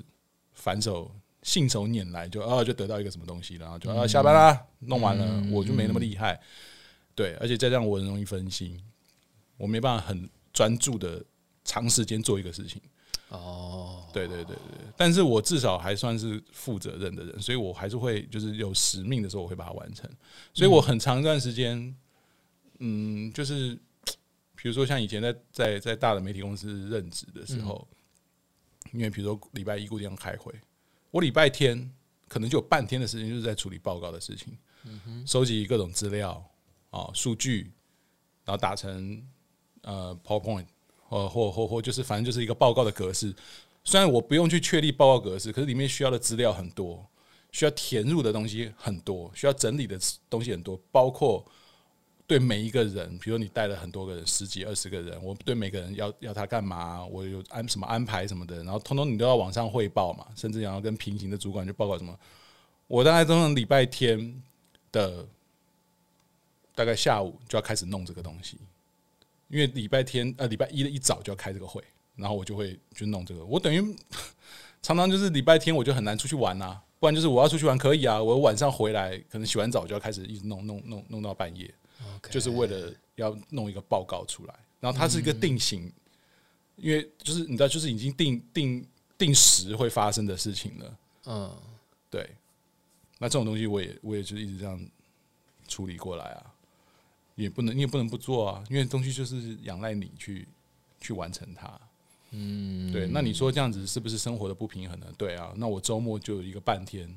[0.52, 1.10] 反手
[1.42, 6.38] 信手拈来就啊就得到一个什么东西，然后就啊下班啦，弄完了我就没那么厉害，
[7.14, 8.78] 对，而且再这样我很容易分心，
[9.58, 11.22] 我没办法很专注的
[11.64, 12.80] 长时间做一个事情。
[13.28, 20.10] 哦，对对对对，但是我至少还算是负责任的人，所以我还是会就是有使命的时候，我会把它完成。
[20.54, 21.94] 所以我很长一段时间，
[22.78, 23.78] 嗯，就是
[24.56, 27.86] 比如说像以前在在在大的媒体公司任职的时候，
[28.94, 30.50] 因为比如说礼拜一固定要开会，
[31.10, 31.92] 我礼拜天
[32.28, 34.56] 可能就有半天的时间就是在处理报告的事情，
[35.26, 36.42] 收集各种资料
[36.88, 37.70] 啊数据，
[38.46, 39.22] 然后打成
[39.88, 40.66] 呃 PowerPoint。
[41.10, 43.34] 呃，或或或就是，反正就是一个报告的格式。
[43.82, 47.02] 虽然我不用去确立报告格式，可是里面需要的资料很多，
[47.50, 49.98] 需要填入的东西很多，需要整理的
[50.28, 50.78] 东西很多。
[50.92, 51.42] 包括
[52.26, 62.14] 对每一个人，比如你带了很多个人，十几二十个人，我对每个人要要他干嘛，我有安什么安排什么的，然后通通你都要往上汇报嘛，甚至要跟平行的主管去报告什么。
[62.86, 64.42] 我大概都是礼拜天
[64.92, 65.26] 的
[66.74, 68.58] 大概下午就要开始弄这个东西。
[69.48, 71.82] 因为礼拜天呃礼拜一的一早就要开这个会，
[72.16, 73.44] 然后我就会去弄这个。
[73.44, 73.96] 我等于
[74.80, 81.72] 常常就是礼拜天我就很难出去玩啊，不然就是我要出去玩可以啊，我晚上回来可能洗完澡就要开始一直弄弄弄弄到半夜.
[82.30, 84.54] 就是为了要弄一个报告出来。
[84.80, 85.92] 然后它是一个定型，嗯、
[86.76, 90.98] 因为就是你知道，就是已经定定定时会发生的事情了。
[91.26, 91.56] 嗯，
[92.08, 92.30] 对。
[93.18, 94.80] 那这种东西我也我也就一直这样
[95.66, 96.54] 处理过来啊。
[97.44, 100.46] 也不能，你也不能不做啊，因为东西就是仰赖你去
[101.00, 101.80] 去完成它。
[102.32, 103.06] 嗯，对。
[103.06, 105.06] 那你说这样子是不是生活的不平衡呢？
[105.16, 105.52] 对啊。
[105.56, 107.08] 那我周末就有一个半天，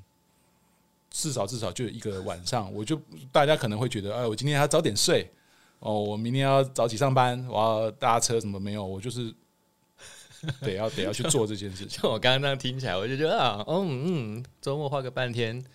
[1.09, 5.27] 至少至少就有一个晚上，我就大家可能会觉得，哎，我今天要早点睡
[5.79, 8.85] 哦，我明天要早起上班，我要搭车什么没有？
[8.85, 9.33] 我就是
[10.61, 11.89] 得要得要去做这件事情。
[11.99, 15.65] 像我刚刚那样听起来，我就觉得啊，嗯嗯，周末花个半天，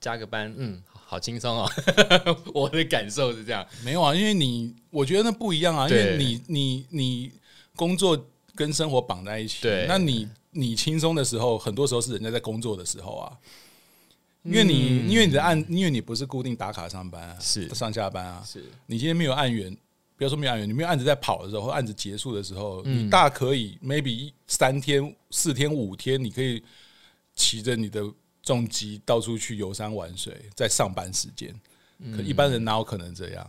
[0.00, 0.82] 加个班，嗯。
[1.10, 1.70] 好轻松哦，
[2.52, 3.66] 我的感受是这样。
[3.82, 7.32] 没有啊，因为你我觉得那不一样啊，因为你你你
[7.74, 9.62] 工作跟生活绑在一起。
[9.62, 13.32] 对，那你你轻松的时候，很多时候是人家在工作的时候啊。
[14.42, 18.42] 因为你因为你的案，因为你不是固定打卡上班，是上下班啊。
[18.46, 19.74] 是你今天没有案源，
[20.14, 26.62] 不要说没有案源，你没有案子在跑的时候，或案子结束的时候，你大可以 maybe 三天、四天、五天，你可以
[27.34, 28.04] 骑着你的。
[28.48, 31.54] 重机到处去游山玩水，在上班时间，
[32.16, 33.46] 可一般人哪有可能这样，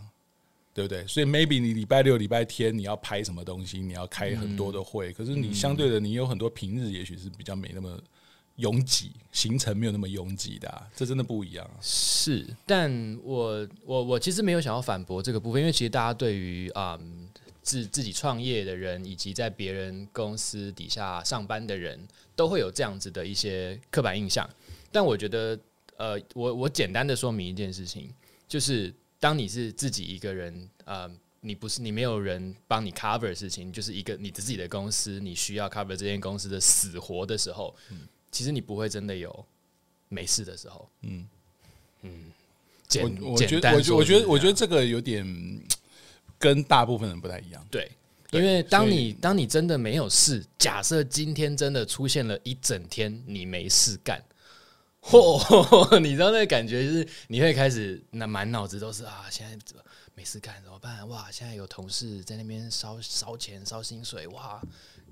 [0.73, 1.07] 对不对？
[1.07, 7.97] 所以 maybe 你礼拜六、礼拜天你要拍什么东西，你要开很多的会，可是你相对的，你有很多平日，也许是比较没那么
[8.57, 11.79] 拥挤，行程没有那么拥挤的啊，这真的不一样啊。
[11.81, 16.99] 是，但我我我其实没有想要反驳这个部分，因为其实大家对于啊
[17.61, 24.49] 自自己创业的人，以及在别人公司底下上班的人，都会有这样子的一些刻板印象。
[24.91, 25.59] 但我觉得，
[25.97, 28.13] 呃，我我简单的说明一件事情，
[28.47, 31.09] 就是当你是自己一个人，呃，
[31.41, 39.45] 你不是你没有人帮你 cover 的事情，就是一个你自己的公司，你需要 cover 这间公司的死活的时候，嗯，其实你不会真的有
[40.07, 41.27] 没事的时候，嗯
[42.01, 42.31] 嗯，
[42.87, 45.25] 简我我觉得我我觉得我觉得这个有点
[46.37, 47.91] 跟大部分人不太一样，对，
[48.31, 54.23] 因为当你当你真的没有事，假设今天真的出现了一整天你没事干。
[55.01, 55.99] 嚯！
[55.99, 59.81] 你知道那感觉就是，你会开始那满脑子都是啊，现在怎么
[60.13, 61.07] 没事干怎么办？
[61.07, 64.61] 哇，现在有同事在那边烧烧钱烧薪水，哇，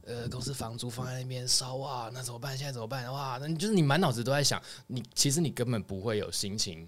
[0.06, 2.58] 呃，公司房租放在那边烧，哇，那怎么办？
[2.58, 3.12] 现在怎么办？
[3.12, 6.88] 哇，那你就是你满脑子都在想，你其实你根本不会有心情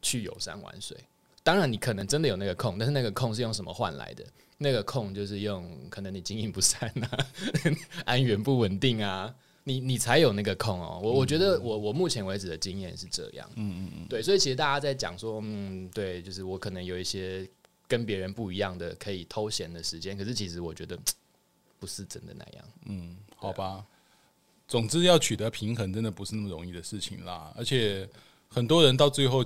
[0.00, 0.96] 去游山玩水。
[1.42, 4.24] 当然，你可能真的有那个空，但是那个空是用什么换来的？
[4.58, 7.26] 那个空就是用可能你经营不善啊，
[8.04, 9.34] 安源不稳定啊。
[9.64, 17.48] 你你才有那个空哦，我我觉得我我目前为止的经验是这样，嗯嗯嗯，对，所以其实大家在讲说，嗯，对，就是我可能有一些
[17.86, 20.98] 跟别人不一样的可以偷闲的时间，可是其实我觉得
[21.78, 23.84] 不是真的那样，嗯，好吧，
[24.66, 28.08] 总之要取得平衡，真的不是那么容易的事情啦，而且
[28.48, 29.44] 很多人到最后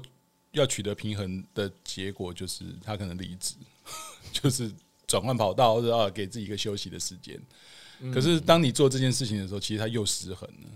[0.52, 3.56] 要取得平衡的结果，就是他可能离职，
[4.32, 4.70] 就是
[5.06, 7.38] 转换跑道，或者啊给自己一个休息的时间。
[8.12, 10.68] 可是，当你做这件事情的时候，其实它又失衡了。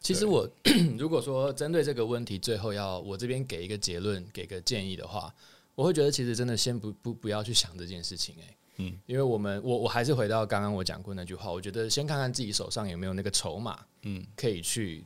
[0.00, 0.48] 其实我
[0.98, 5.32] 如果说针对这个问题，最后要我这边给一个结论，给个建议的话，
[5.74, 15.04] 我会觉得其实真的先不不不要去想这件事情，哎，嗯，因为我们我我还是回到刚刚我讲过那句话，我觉得先看看自己手上有没有那个筹码，嗯，可以去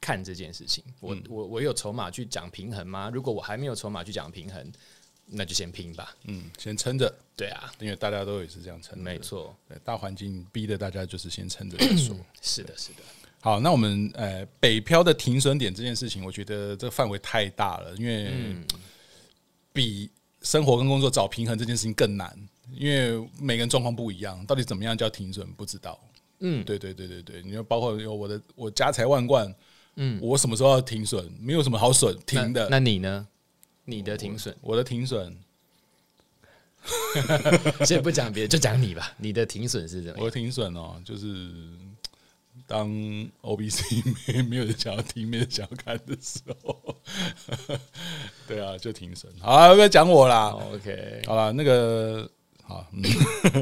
[0.00, 0.82] 看这件事情。
[1.00, 3.10] 我我我有筹码去讲平衡吗？
[3.12, 4.72] 如果我还没有筹码去讲平衡。
[5.28, 12.98] 那就先拼吧，嗯，先撑着，对啊，因为大家都也是这样撑，没错，对，大环境逼的大家就是先撑着再说，是的，是的。
[13.40, 18.56] 好，那我们呃北漂的停损点这件事情，我觉得这范围太大了，因为
[19.72, 20.10] 比
[20.42, 22.36] 生活跟工作找平衡这件事情更难，
[22.72, 26.00] 因为每个人状况不一样，到底怎么样叫停损不知道，
[26.40, 29.54] 嗯，对对对对对，你说包括有我的我家财万贯，
[29.96, 31.28] 嗯，我什么时候要停损？
[31.40, 33.26] 没有什么好损停的，那你呢？
[33.88, 35.32] 你的停损，我的停损，
[37.86, 39.14] 先不讲别的，就讲你吧。
[39.16, 40.18] 你的停损是怎么？
[40.20, 41.52] 我的停损哦，就是
[42.66, 42.90] 当
[43.42, 43.84] O B C
[44.26, 46.96] 没没有人想要听，没人想要看的时候，
[48.48, 49.32] 对啊，就停损。
[49.40, 50.48] 好，不要讲我啦。
[50.48, 52.28] OK，好了，那个
[52.64, 53.02] 好，嗯、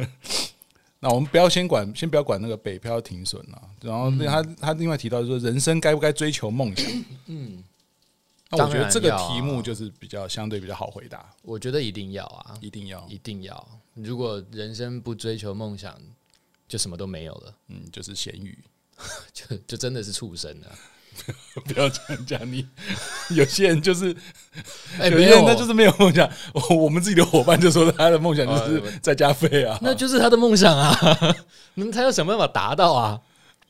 [1.01, 3.63] 那我们不要先管，先不要管那个北漂停损了。
[3.83, 6.91] 然后他他另外提到说，人生该不该追求梦想？
[7.27, 7.63] 嗯。
[8.51, 11.29] 我觉得这个题目就是比较相对比较好回答。
[11.43, 13.69] 我觉得一定要啊，一定要，一定要。
[13.95, 15.97] 如果人生不追求梦想，
[16.69, 17.55] 就什么都没有了。
[17.69, 18.57] 嗯，就是咸鱼，
[19.33, 20.69] 就就真的是畜生了。
[21.65, 22.67] 不要这样讲，你
[23.31, 24.15] 有些人就是，
[24.99, 26.29] 哎，有些人他就是没有梦想。
[26.53, 30.93] 我我们自己的伙伴就说他的梦想就是在加菲啊，那就是他的梦想啊，
[31.75, 33.21] 那他要想办法达到啊。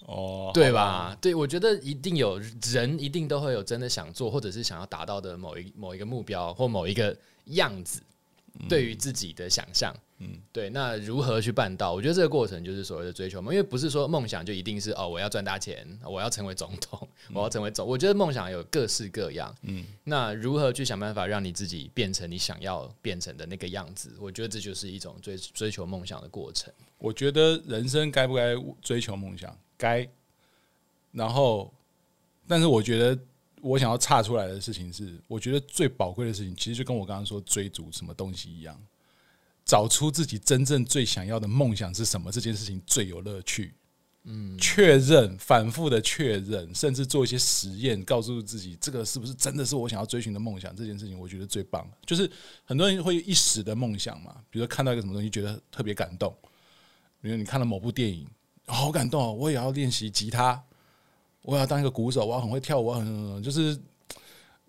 [0.06, 1.16] 哦，对吧？
[1.20, 2.38] 对，我觉得一定有
[2.72, 8.00] 人一定都会有真的想做或者是想要达到的某一某一个目标或某一个样子，
[8.68, 9.94] 对于自己的想象。
[10.18, 11.92] 嗯，对，那如何去办到？
[11.92, 17.84] 我觉得这个过程就是所谓的追求梦，因为不是说梦想就一定是哦，我要赚大钱，我要成为总统， 我要成为总。
[17.84, 19.52] 我觉得梦想有各式各样。
[19.62, 24.12] 嗯，那如何去想办法让你自己变成你想要变成的那个样子？
[24.20, 26.72] 我觉得这就是一种追追求梦想的过程。
[26.98, 29.54] 我觉得人生该不该追求梦想？
[29.84, 30.08] 该。
[31.12, 31.72] 然后，
[32.48, 33.18] 但是我觉得
[33.60, 38.80] 我想要岔出来的事情是，我觉得最宝贵的事情，其实就跟我刚刚说追逐什么东西一样。
[39.64, 43.74] 找出自己真正最想要的梦想是什么，这件事情最有乐趣。
[44.26, 50.74] 嗯，确认、反复的确认，甚至做一些实验，告诉自己这个是不是真的是我想要追寻的梦想。
[50.74, 51.86] 这件事情我觉得最棒。
[52.06, 52.30] 就是
[52.64, 56.34] 很多人会一时的梦想嘛，比如说看到一个什么东西觉得特别感动，
[57.20, 58.26] 比如你看了某部电影，
[58.66, 60.62] 好感动哦，我也要练习吉他，
[61.42, 63.78] 我要当一个鼓手，我要很会跳舞，我很就是。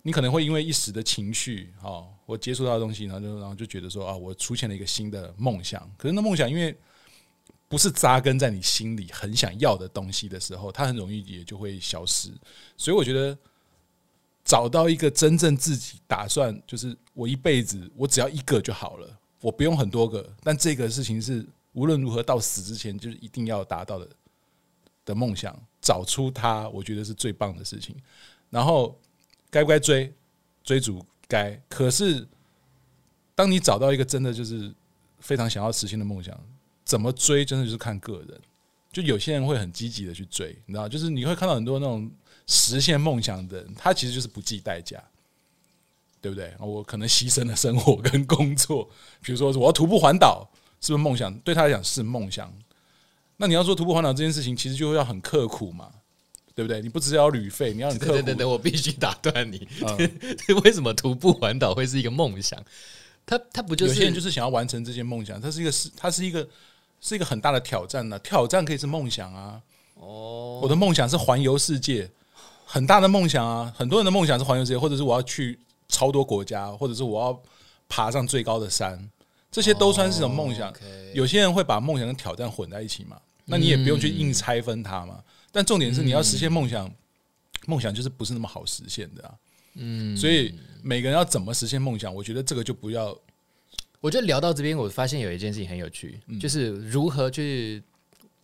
[0.07, 5.81] 你可能会因为一时的情绪，哈，我接触到的东西，然后就然后就觉得说啊，我出现了一个新的梦想。
[5.97, 6.77] 可是那梦想因为
[7.67, 12.29] 不是扎根在你心里很想要的东西的时候，它很容易也就会消失。
[12.77, 13.35] 所以我觉得
[14.43, 19.09] 找到一个真正自己打算，就是我一辈子我只要一个就好了，
[19.41, 20.31] 我不用很多个。
[20.43, 21.43] 但这个事情是
[21.75, 24.09] 无论如何到死之前就是一定要达到的
[25.05, 27.95] 的梦想，找出它，我觉得是最棒的事情。
[28.49, 28.99] 然后。
[29.51, 30.13] 该不该追？
[30.65, 31.53] 追逐该。
[31.69, 32.27] 可是，
[33.33, 34.73] 当你找到一个真的就是
[35.19, 36.37] 非常想要实现的梦想，
[36.83, 38.41] 怎么追，真的就是看个人。
[38.91, 42.11] 就有些人会很积极的去追，你知道，就是你会看到很多那种
[42.47, 45.01] 实现梦想的人，他其实就是不计代价，
[46.19, 46.53] 对不对？
[46.59, 48.89] 我可能牺牲了生活跟工作，
[49.21, 50.49] 比如说我要徒步环岛，
[50.81, 51.33] 是不是梦想？
[51.39, 52.53] 对他来讲是梦想。
[53.37, 55.89] 那你要说徒步环岛这件事情，其实就会要很刻苦嘛。
[56.53, 56.81] 对不对？
[56.81, 58.11] 你不只要旅费，你要很刻苦。
[58.13, 59.67] 对对对，我必须打断你。
[59.81, 59.97] 嗯、
[60.63, 62.57] 为什么徒步环岛会是一个梦想？
[63.25, 65.41] 他他不就是有些人就是想要完成这些梦想？
[65.41, 66.47] 它是一个是它是一个
[67.01, 68.19] 是一个很大的挑战呢、啊。
[68.19, 69.61] 挑战可以是梦想啊。
[69.95, 72.09] 哦，我的梦想是环游世界，
[72.65, 73.73] 很大的梦想啊。
[73.75, 75.59] 很多人的梦想是环游世界，或者是我要去
[75.89, 77.37] 超多国家，或者是我要
[77.89, 79.09] 爬上最高的山，
[79.55, 80.73] 这些都算是一种梦想。
[81.13, 83.17] 有些人会把梦想跟挑战混在一起嘛？
[83.45, 85.23] 那你也不用去硬拆分它嘛。
[85.49, 86.93] 但重点是你要实现梦想，
[87.65, 89.33] 梦想就是不是那么好实现的啊。
[89.75, 90.53] 嗯，所以
[90.83, 93.17] 每个人要怎么实现梦想，我觉得这个就不要。
[94.01, 97.81] 我觉得聊到这边，我发现有一件事情很有趣，就是如何去，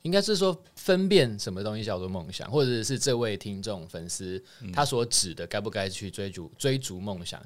[0.04, 4.42] 应该是说分辨什么东西叫做梦想，或者是这位听众粉丝
[4.72, 7.44] 他所指的该不该去追逐追逐梦想。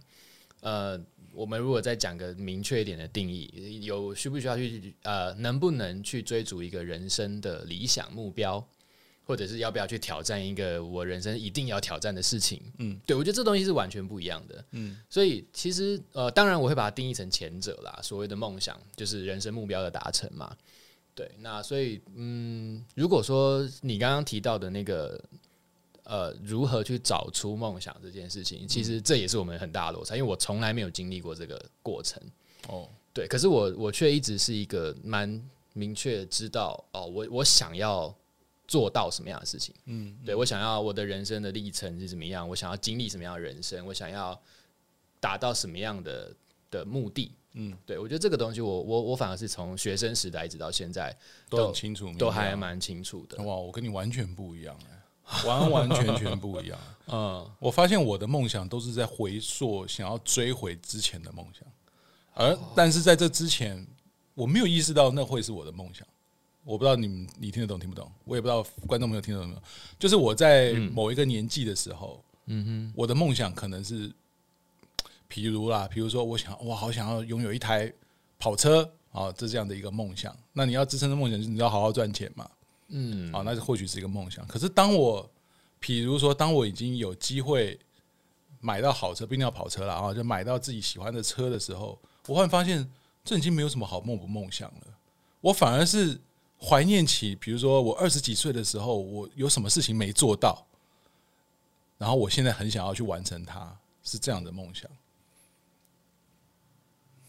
[0.62, 1.00] 呃，
[1.36, 8.66] 我们如果再讲个明确一点的定义，有需不需要去呃，能不能去追逐一个人生的理想目标？
[9.28, 12.62] 或者是要不要去挑战一个我人生一定要挑战的事情？
[12.78, 14.64] 嗯，对，我觉得这东西是完全不一样的。
[14.74, 18.00] 嗯，所以其实呃，当然我会把它定义成前者啦。
[18.04, 20.56] 所谓的梦想就是人生目标的达成嘛。
[21.16, 25.20] 对，那所以嗯，如果说你刚刚提到的那个
[26.06, 32.22] 呃，如何去找出梦想这件事情，其实这也是我们很大的落差，因为我从来没有经历过这个过程。
[32.70, 35.42] 哦，对，可是我我却一直是一个蛮
[35.74, 38.16] 明确知道哦，我我想要。
[38.68, 39.76] 做到什么样的事情？
[39.86, 42.50] 嗯，对，我想要我的人生的历程是怎么样？
[42.50, 43.86] 我想要经历什么样的人生？
[43.86, 44.42] 我想要
[45.20, 46.36] 达到什么样的
[46.72, 47.32] 的目的？
[47.54, 51.16] 嗯，对，我觉得这个东西我，我我我反而是从学生时代一直到现在
[51.48, 53.38] 都，都很清楚，都还蛮清楚的。
[53.44, 54.76] 哇，我跟你完全不一样，
[55.46, 56.80] 完完全全不一样。
[57.08, 61.68] 嗯，我发现我的梦想都是在回溯，想要追回之前的梦想，
[62.34, 63.86] 而但是在这之前，
[64.34, 66.06] 我没有意识到那会是我的梦想。
[66.64, 69.62] 我不知道你们你听得懂听不懂，我也不知道观众朋友听得懂没有。
[70.00, 74.10] 就是我在某一个年纪的时候，嗯哼，我的梦想可能是，
[75.30, 77.94] 譬如啦，比如说，我想，我好想要拥有一台
[78.40, 80.36] 跑车啊，这这样的一个梦想。
[80.54, 82.50] 那你要支撑的梦想就是你要好好赚钱嘛，
[82.88, 84.46] 嗯，啊，那是或许是一个梦想。
[84.48, 85.30] 可是当我，
[85.80, 87.80] 比如说，当我已经有机会
[88.60, 92.90] 买到好车，不一定要跑车了啊，就买到自己喜欢的车的时候，我忽然发现
[93.24, 94.82] 这已经没有什么好梦不梦想了。
[95.42, 96.20] 我反而是。
[96.58, 100.66] 怀念起，比如说我二十几岁的时候，我有什么事情没做到，
[101.98, 104.90] 然后我现在很想要去完成它，是这样的梦想。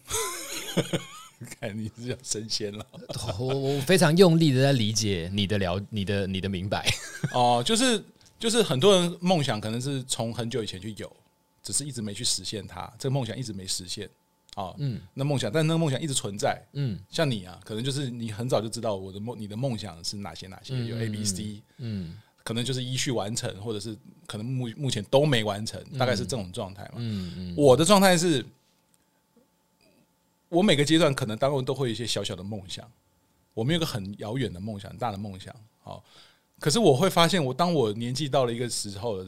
[1.59, 2.85] 看你是要升仙了，
[3.39, 6.89] 我我非常用力的在理解你的了，你的你的明白。
[7.33, 8.03] 哦，就是
[8.39, 11.15] 就是很多人梦想可能是从很久以前就有，
[11.61, 14.09] 只是一直没去实现它，这个梦想一直没实现。
[14.55, 28.43] 啊，嗯，那梦想，但那个梦想一直存在，嗯，像你啊，可能就是你很早就知道我的梦，你的梦想是哪些哪些，有 A、B、C，嗯，可能就是依序完成，或者是可能目目前都没完成，大概是这种状态嘛，嗯嗯，我的状态是，
[30.49, 32.89] 我每个阶段可能当中都会有一些小小的梦想，
[33.53, 36.03] 我们有个很遥远的梦想，很大的梦想，好，
[36.59, 39.25] 可是我会发现，我当我年纪到了一个时候，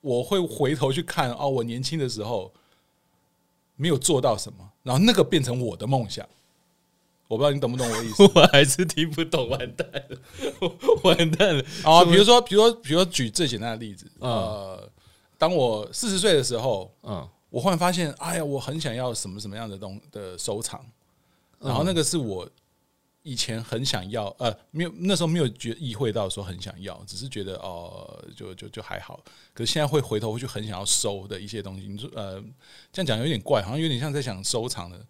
[0.00, 2.52] 我会回头去看，哦，我年轻的时候。
[3.74, 6.24] 没有做到什么，然后那个变成我的梦想，
[7.26, 8.22] 我不知道你懂不懂我的意思？
[8.34, 10.18] 我还是听不懂，完蛋了，
[11.02, 12.04] 完蛋了啊！
[12.04, 14.88] 比如说，比如说，比如说，举最简单的例子，呃，
[15.36, 20.84] 当我四十岁的时候，嗯，我忽然发现，哎呀，我很想要什么什么样的东的收藏，
[21.60, 22.48] 然后那个是我。
[23.24, 29.22] 以前很想要，呃，没有那时候没有觉意会到说很想要，只是觉得哦、就就就还好。
[29.54, 32.42] 可是现在会回头会去很想要收的一些东西，你说呃，
[32.92, 35.06] 这样讲有点怪，好像有点像在想收藏的。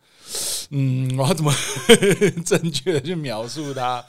[0.68, 1.50] 嗯，我要怎么
[2.44, 4.04] 正确的去描述它？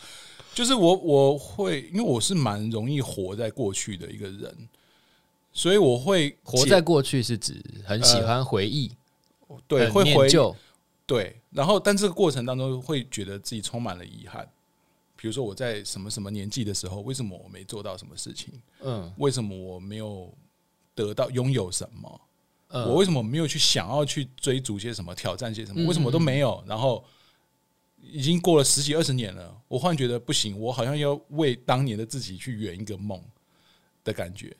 [0.53, 4.69] 就是我我会，因为我是蛮容易活在过去的一个人，
[5.53, 8.91] 所以我会活在过去是指很喜欢回忆，
[9.47, 10.31] 呃、对，会回忆。
[11.05, 14.49] 对，然后但这个过程当中会觉得自己充满了遗憾，
[15.17, 18.53] 比如说我在什么什么年纪的时候，为什么我没做到什么事情？
[18.79, 20.33] 嗯，为什么我没有
[20.95, 22.21] 得到拥有什么？
[22.69, 25.85] 嗯，我为什么没有去想要去追逐些什么，挑战些什么？
[25.85, 26.63] 为什么都没有？
[26.65, 27.03] 然后
[28.01, 33.21] 已经过了十几二十年了，我忽然觉得不行，我好像要为当年的自己去圆一个梦
[34.05, 34.55] 的感觉，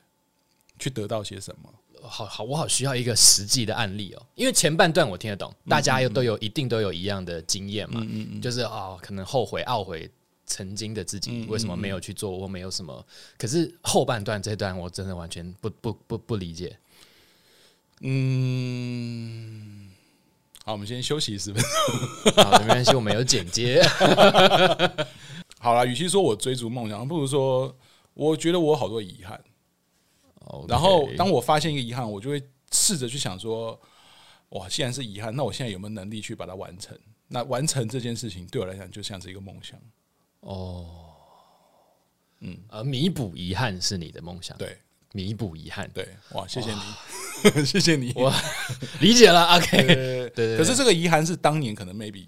[0.84, 1.72] 去得到些什么。
[2.02, 10.10] 好好，我好需要一个实际的案例哦，因为前半段我听得懂，大家又都有一定都有一样的经验嘛，嗯嗯，就是哦，可能后悔懊悔
[10.44, 13.02] 曾经的自己为什么没有去做，我没有什么。
[13.38, 16.76] 可是后半段这段我真的完全不不不不理解。
[18.02, 19.88] 嗯，
[20.66, 23.82] 好，我们先休息十分钟， 好，没关系，我们有剪接。
[25.58, 27.74] 好了，与其说我追逐梦想，不如说
[28.12, 29.42] 我觉得我有好多遗憾。
[30.46, 30.68] Okay.
[30.68, 32.42] 然后，当我发现一个遗憾，我就会
[32.72, 33.80] 试着去想说：
[34.50, 36.96] 哇，既然是遗憾，那我现在有没有能力去把它完成？
[37.28, 39.80] 那完成这件事情对我来讲，就像是一个梦想。
[40.40, 40.86] 哦，
[42.40, 44.76] 嗯，而弥补遗憾是你的梦想，对，
[45.12, 48.32] 弥补遗憾，对，哇，谢谢你， 谢谢你，我
[49.00, 49.56] 理解了。
[49.56, 52.26] OK，对，对，对，可是这个遗憾是当年可能 maybe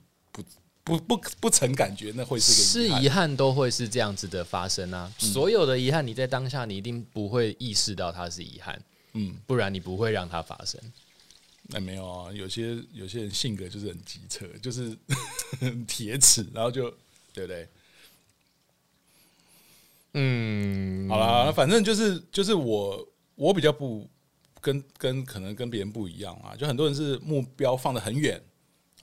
[0.87, 0.97] 不。
[0.99, 5.13] 不不不曾感觉那会是个遗憾，是遗憾都会是这样子的发生啊！
[5.21, 8.81] 嗯、所有的遗憾，你在当下你一定不会意识到它是遗憾，
[9.15, 10.81] 嗯，不然你不会让它发生。
[11.71, 14.97] 那、欸、没有啊，有些有些人性格就是很急车，就是
[15.59, 16.89] 很铁齿，然后就
[17.35, 17.69] 对不对？
[20.15, 24.09] 嗯，好啦，反正就是就是我我比较不
[24.61, 28.41] 跟跟可能跟别人不一样啊，就很多人是目标放得很远。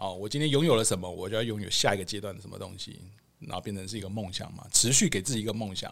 [0.03, 2.99] 哦，我今天拥有了什么，我就要拥有下一个阶段的什么东西，
[3.39, 5.89] 然后变成是一个梦想嘛，持续给自己一个梦想。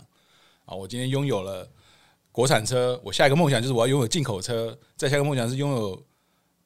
[0.66, 1.66] 啊，我今天拥有了
[2.30, 6.06] 国产车，我下一个梦想就是我要拥有进口车，再下一个梦想是拥有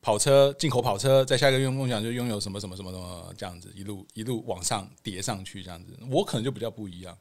[0.02, 5.96] 跑车，进口跑车，再下一个梦想就拥有什么什么什么什么这样子，一路一路往上叠上去这样子。
[6.10, 7.16] 我可能就比较不一样，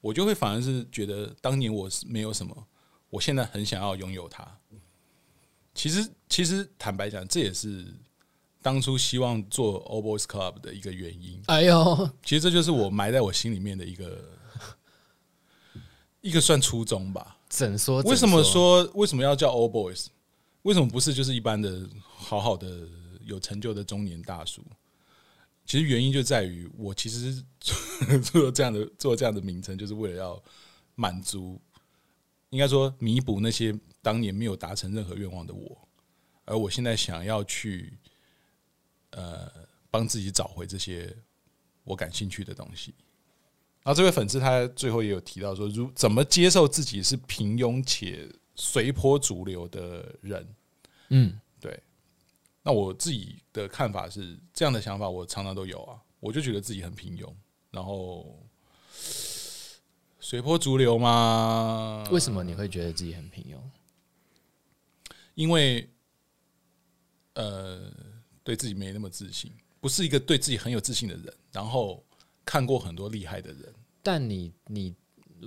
[0.00, 2.66] 我就会反而是觉得当年我是没有什么，
[3.08, 4.44] 我现在很想要拥有它。
[5.76, 7.86] 其实，其实坦白讲，这也是。
[8.62, 14.22] 当初希望做 Old Boys Club 的一个原因，哎呦，其实这就是我埋在我心里面的一个
[16.20, 17.38] 一个算初衷吧。
[17.48, 18.02] 怎说？
[18.02, 20.08] 为什么说为什么要叫 Old Boys？
[20.62, 22.86] 为什么不是就是一般的好好的
[23.24, 24.62] 有成就的中年大叔？
[25.64, 27.42] 其实原因就在于我其实
[28.22, 30.42] 做这样的 做这样的名称，就是为了要
[30.96, 31.58] 满足，
[32.50, 35.88] 应该说弥补那些当年没有达成任何愿望的我，
[36.44, 37.94] 而我现在想要去。
[39.10, 39.50] 呃，
[39.90, 41.14] 帮自己找回这些
[41.84, 42.94] 我感兴趣的东西。
[43.82, 50.54] 然后这位粉丝他最后也有提到说，如怎么接受自己是平庸且随波逐流的人？
[51.08, 51.82] 嗯，对。
[52.62, 55.98] 那我自己的看法是，这样的想法我常常都有啊。
[56.20, 57.32] 我就觉得自己很平庸，
[57.70, 58.38] 然后
[60.20, 62.06] 随波逐流吗？
[62.12, 63.58] 为什么你会觉得自己很平庸？
[65.34, 65.88] 因为，
[67.34, 67.90] 呃。
[68.50, 69.48] 对自己没那么自信，
[69.80, 71.32] 不是一个对自己很有自信的人。
[71.52, 72.02] 然后
[72.44, 73.72] 看过很多厉害的人，
[74.02, 74.92] 但你你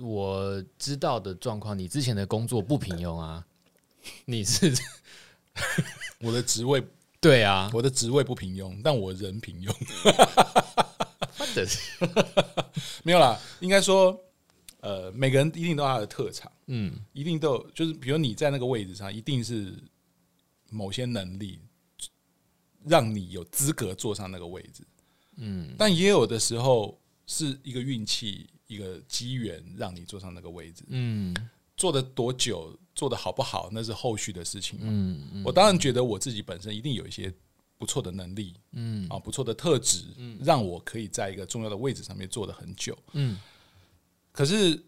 [0.00, 3.44] 我知道的状况，你之前的工作不平庸啊？
[4.24, 4.74] 你是
[6.20, 6.82] 我的职位
[7.20, 9.70] 对啊，我的职位不平庸，但我人平庸。
[13.04, 14.18] 没有啦，应该说，
[14.80, 19.74] 呃，每个人一定都有他的特长，嗯，一定都有，就是比如你在那个位置上，一定是
[20.70, 21.60] 某些能力
[22.86, 24.86] 让你有资格坐上那个位置，
[25.36, 31.34] 嗯，但也有的时候是一个运气、一个机缘让你坐上那个位置，嗯，
[31.76, 34.86] 做的多久、做的好不好，那是后续的事情嘛。
[34.88, 35.42] 嗯嗯。
[35.44, 37.32] 我当然觉得我自己本身一定有一些
[37.78, 39.08] 不错的能力，嗯。
[39.08, 40.38] 啊，不错的特质，嗯。
[40.42, 42.96] 让我可以在一个重要的位置上面坐的很久。
[43.12, 43.38] 嗯，
[44.30, 44.82] 可是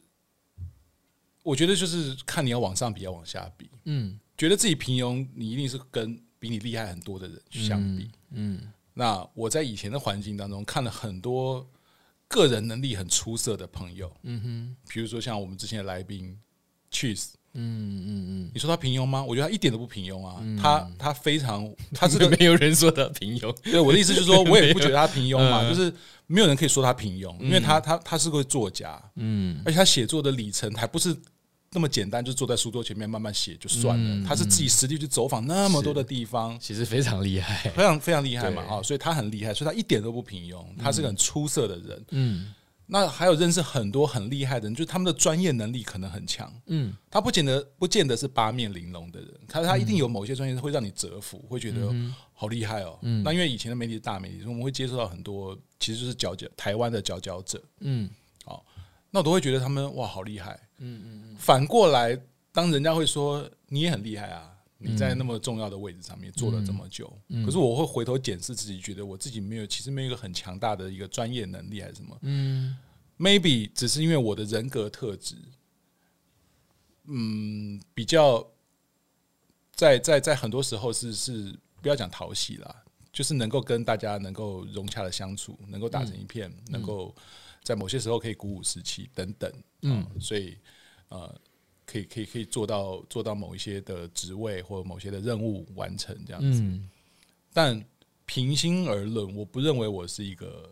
[1.43, 3.69] 我觉得就是看你要往上比，要往下比。
[3.85, 4.19] 嗯。
[4.37, 8.11] 觉得自己平庸，你一定是跟比你厉害很多的人去相比。
[8.31, 8.61] 嗯。
[8.95, 11.67] 那我在以前的环境当中看了很多
[12.29, 16.35] 个人能力很出色的朋友，嗯哼，比如说像我们之前的来宾
[16.91, 18.51] Cheese，嗯嗯嗯。
[18.55, 19.23] 你说他平庸吗？
[19.23, 25.69] 我觉得他一点都不平庸啊，他他非常， 他是没有人说他平庸， 对我的意思就是说， 我也不觉得他平庸嘛，嗯。
[25.69, 25.93] 就是
[26.27, 29.61] 没有人可以说他平庸，因为他他他是个作家，嗯。
[29.65, 31.15] 而且他写作的里程还不是
[31.73, 38.77] 那么简单，就坐在书桌前面慢慢写就算嗯了，他是自己实地去走访那么多的地方，其实非常厉害，非常非常厉害嘛对。
[38.77, 42.05] 啊，所以他很厉害，所以他一点都不平庸，他是个很出色的人。
[42.11, 42.55] 嗯。
[42.89, 46.95] 那还有认识很多很厉害的人，就是他们的专业能力可能很强，嗯。
[47.11, 51.93] 他不见得不见得是八面玲珑的人，他他一定有某些专业会让你折服，会觉得
[52.33, 52.97] 好厉害哦。
[53.25, 58.09] 那因为以前的媒体是大媒体，所以我们会接触到很多其实就是佼佼台湾的佼佼者，嗯。
[59.11, 60.59] 那我都会觉得他们哇好厉害。
[60.79, 62.19] 嗯嗯反过来，
[62.53, 67.11] 当人家会说你也很厉害啊，你在那么重要的位置上面做了这么久，
[67.45, 72.19] 可是我会回头检视自己，觉得我自己没有，其实没有一个很强大的一个专业能力还是什么。
[72.23, 72.77] 嗯
[73.19, 75.35] ，maybe 只是因为我的人格特质，
[77.05, 78.47] 嗯，比较
[79.75, 87.15] 在在在很多时候是是不要讲讨喜啦，就是能够跟大家能够融洽的相处，能够打成一片，能够
[87.67, 89.53] 在某些时候可以鼓舞士气等等，
[89.83, 90.57] 嗯，所以
[91.09, 91.35] 呃。
[91.89, 96.91] 可以可以可以做到做到某一些的职位或者某些的任务完成这样子，嗯。
[97.53, 97.81] 但
[98.25, 100.69] 平心而论，我不认为我是一个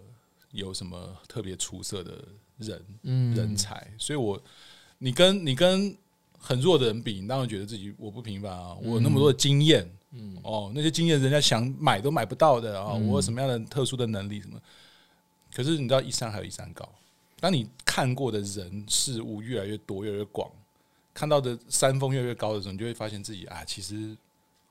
[0.51, 2.24] 有什么特别出色的
[2.59, 3.32] 人嗯。
[3.32, 4.42] 人才，所以我
[4.99, 5.97] 你跟你跟
[6.36, 10.36] 很弱的人比，你当然觉得自己我不平凡啊，我有那么多的经验，嗯。
[10.42, 14.61] 哦，那些经验人家想买都买不到的啊，我有什么样的特殊的能力什么？
[15.55, 16.88] 可是你知道一山还有一山高，
[17.38, 20.50] 当你看过的人事物越来越多，越来越广。
[21.14, 24.16] 看到的山峰越来越高的时候，你就会发现自己啊，其实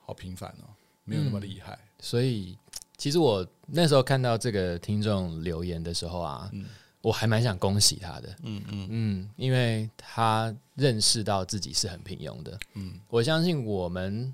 [0.05, 0.67] 好平凡哦，
[1.05, 1.79] 没有那么厉害。
[2.01, 2.57] 所以
[2.97, 6.51] 其实我那时候看到这个听众留言的时候啊，
[6.99, 8.87] 我还蛮想恭喜他的，嗯嗯。
[8.91, 14.33] 嗯，因为他认识到自己是很平庸的，嗯，我相信我们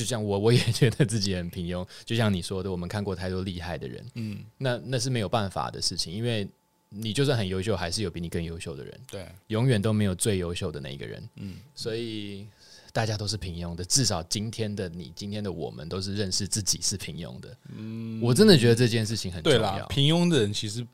[0.00, 6.48] 就像我，我也 觉得自己很平庸，就像你说的，我们看过太多厉害的人，嗯，那那是没有办法的事情，因为
[6.88, 12.46] 你就算很优秀，还是有比你更优秀的人，对，永远都没有最优秀的那一个人，嗯，所以
[12.94, 20.86] 大家都是平庸的，至少今天的你，今天的我们都是认识自己是平庸的，嗯，我真的觉得这件事情很重要，，平庸的人其实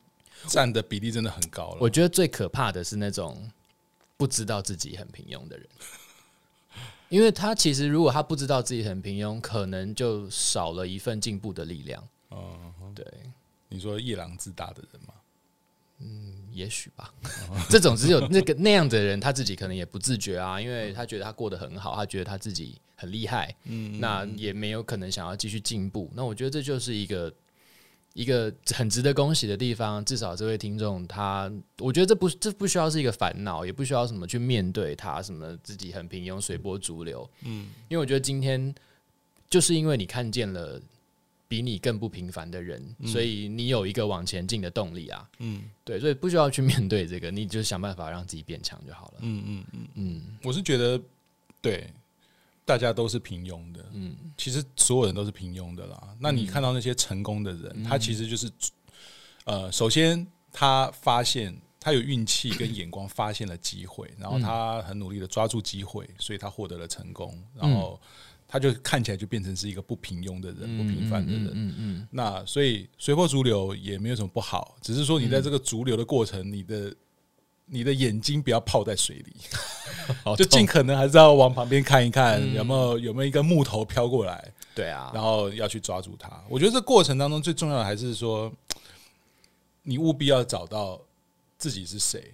[0.47, 1.77] 占的比例真的很高了。
[1.79, 3.49] 我觉得最可怕的是那种
[4.17, 5.65] 不知道自己很平庸的人，
[7.09, 12.01] 因为他其实如果他不知道自己很平庸，可能就少了一份进步的力量。
[12.29, 13.05] 哦，对，
[13.69, 15.13] 你说夜郎自大的人嘛，
[16.51, 17.13] 也许吧。
[17.69, 26.11] 这种只有那个那样的人，他自己可能也不自觉啊，因为他觉得他过得很好，他觉得他自己很厉害，嗯，那也没有可能想要继续进步。
[26.13, 27.33] 那我觉得这就是一个
[28.17, 30.03] 一个很值得恭喜的地方。
[30.03, 37.29] 至少这位听众他，我觉得这不这不需要是一个烦恼，也不需要什么去面对他什么自己很平庸、随波逐流。
[37.43, 38.73] 嗯，因为我觉得今天
[39.47, 40.81] 就是因为你看见了
[41.47, 45.29] 比你更不平凡的人，所以你有一个往前进的动力啊。
[45.37, 49.19] 嗯 对，所以不需要去面对这个，你就想办法让自己变强就好了。
[49.19, 50.99] 嗯嗯嗯，嗯我是觉得
[51.61, 51.87] 对，
[52.67, 54.13] 大家都是平庸的，嗯。
[54.35, 56.15] 其实所有人都是平庸的啦。
[56.19, 58.51] 那你看到那些成功的人，他其实就是，
[59.45, 67.99] 呃，首先他发现他有运气跟眼光，发现了机会，然后他很努力的抓住机会，所以他获得了成功，然后
[68.47, 71.51] 他就看起来就变成是一个不平庸的人，不平凡的人。
[71.53, 76.93] 嗯嗯那所以随波逐流也没有什么不好，只是说你在这个逐流的过程，你的
[77.69, 79.33] 你的眼睛不要泡在水里，
[80.25, 86.43] 嗯，就尽可能还是要往旁边看一看，有没有有没有一个木头飘过来，对啊，然后要去抓住它。
[86.49, 88.51] 我觉得这过程当中最重要的还是说，
[89.83, 90.99] 你务必要找到
[91.57, 92.33] 自己是谁，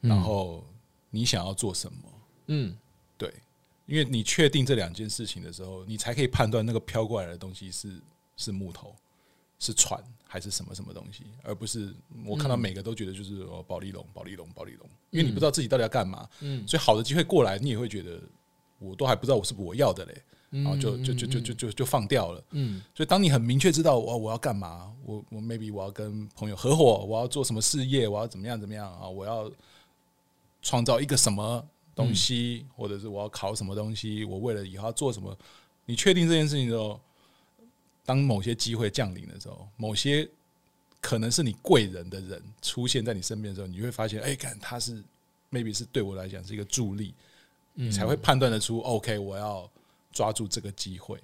[0.00, 0.64] 然后
[1.10, 1.98] 你想要做什么。
[2.46, 2.76] 嗯。
[3.18, 3.32] 对，
[3.86, 8.00] 因为你确定这两件事情的时候，你才可以判断那个飘过来的东西是
[8.36, 8.92] 是木头，
[9.60, 10.02] 是船
[10.32, 18.18] 还是什么什么东西，而不是我看到每个都觉得就是哦，保利龙，保利龙，保利龙，因为你不知道自己到底要干嘛，嗯，所以好的机会过来，你也会觉得
[18.78, 29.52] 我都还不知道我是不是我要的嘞，然后就就就就就就就放掉了，嗯，所以当你很明确知道我我要干嘛，我我 maybe 我要跟朋友合伙，我要做什么事业，我要怎么样怎么样啊，我要
[30.62, 31.62] 创造一个什么
[31.94, 35.36] 东西，或者是我要考什么东西，我为了以后要做什么，
[35.84, 36.98] 你确定这件事情之后。
[38.04, 40.28] 当某些机会降临的时候，某些
[41.00, 45.02] 可能是你贵人的人出现在你身边的时候，你会发现，哎，看他是
[45.50, 47.14] maybe 是对我来讲是一个助力，
[47.74, 49.70] 你才会判断得出，OK，我要
[50.12, 51.18] 抓住这个机会，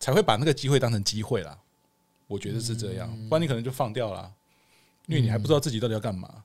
[0.00, 1.58] 才会把那个机会当成机会啦。
[2.26, 4.32] 我觉得是这样，不然你可能就放掉了，
[5.06, 6.42] 因为你还不知道自己到底要干嘛，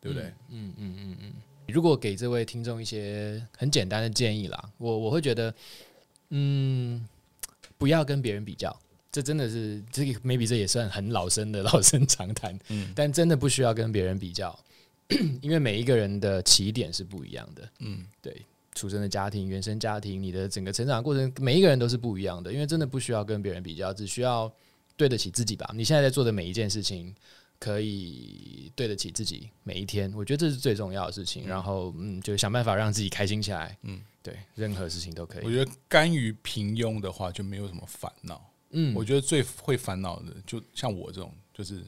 [0.00, 0.32] 对不对？
[0.48, 1.32] 嗯嗯嗯嗯。
[1.68, 5.54] 如果给这位听众一些很简单的建议啦，我我会觉得，
[6.30, 7.06] 嗯，
[7.78, 8.74] 不要跟别人比较。
[9.12, 14.58] 这真的是这个，maybe 这也算很老生的老生常谈，嗯，但真的不需要跟别人比较，
[15.42, 18.34] 因为每一个人的起点是不一样的，嗯，对，
[18.74, 24.50] 出生的家庭、原生家庭，你的整个成长过程，每一个人都是不一样的，因为真的不需要跟别人比较，只需要
[24.96, 25.70] 对得起自己吧。
[25.74, 27.14] 你现在在做的每一件事情，
[27.58, 31.46] 可以对得起自己每一天，我觉得这是最重要的事情。
[31.46, 35.44] 然后，嗯，就想办法让自己开心起来，嗯，对，任何事情都可以。
[35.44, 38.42] 我觉得甘于平庸的话，就没有什么烦恼。
[38.72, 41.82] 嗯，我觉得最会烦恼的，就像我这种，就是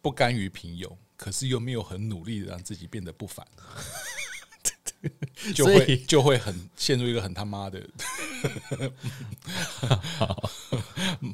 [0.00, 3.46] 不甘于平庸，可是又没有很努力的让自己变得不凡，
[5.54, 7.82] 就会就会很陷入一个很他妈的，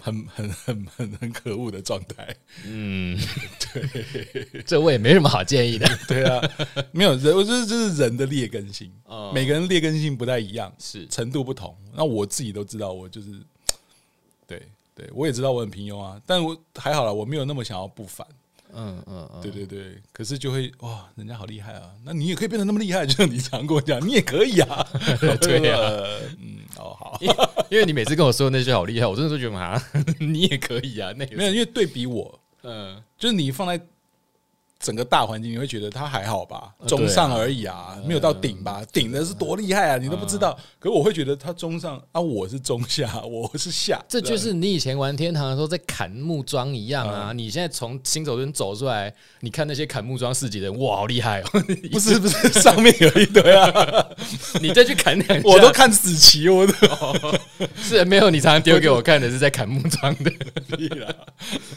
[0.01, 2.37] 很很很很很可恶的状态。
[2.65, 3.17] 嗯，
[3.73, 5.89] 对，这我也没什么好建议的。
[6.09, 6.41] 对啊，
[6.91, 8.93] 没有人，我觉得这是人的劣根性，
[9.33, 11.77] 每个人劣根性不太一样，是程度不同。
[11.95, 13.29] 那我自己都知道，我就是。
[15.01, 18.27] 对对，我也知道我很平庸啊，但我还好啦，我没有那么想要不凡。
[18.73, 24.87] 嗯嗯嗯，对对对，可是就会哇，人家好厉害啊，那你也可以变得那么厉害，就像你常跟我讲，你也可以啊。
[25.41, 25.77] 对呀，
[26.39, 27.19] 嗯，哦好，
[27.69, 29.83] 因为你每次跟我说那些好厉害，我真的都觉得啊，
[30.21, 31.13] 你也可以啊。
[31.17, 33.81] 那没有，因为对比我，嗯，就是你放在。
[34.81, 38.83] 整个大环境，你会觉得他还好吧，中上而已啊，没有到顶吧？
[38.91, 40.59] 顶的是多厉害啊，你都不知道。
[40.79, 44.03] 可是我会觉得他中上啊，我是中下， 我是下。
[44.09, 47.31] 这就是你以前玩天堂的时候在砍木桩一样啊！
[47.35, 51.51] 你现在从新手村走出来，你看那些砍木桩四级的人，哇，好厉害哦！
[51.93, 54.07] 不是不是，上面有一堆啊，
[54.63, 56.73] 你再去砍两，我都看死棋，我都
[57.77, 58.31] 是没有。
[58.31, 60.33] 你常常丢给我看的是在砍木桩的，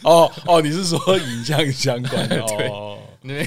[0.03, 2.39] 哦哦，你是说影像相关的？
[2.57, 2.92] 对。
[3.23, 3.43] 那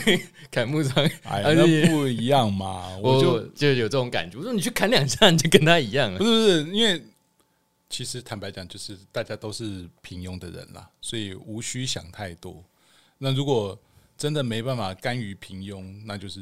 [0.50, 2.96] 砍木桩，哎，那不一样嘛？
[2.98, 4.38] 我就就有这种感觉。
[4.38, 6.18] 我说你去砍两下，你就跟他一样了。
[6.18, 7.02] 不是不是，因为
[7.88, 12.64] 其实坦白讲，就是大家都是平庸的人啦，所以无需想太多。
[13.18, 13.78] 那如果
[14.16, 16.40] 真的没办法甘于平庸，那就是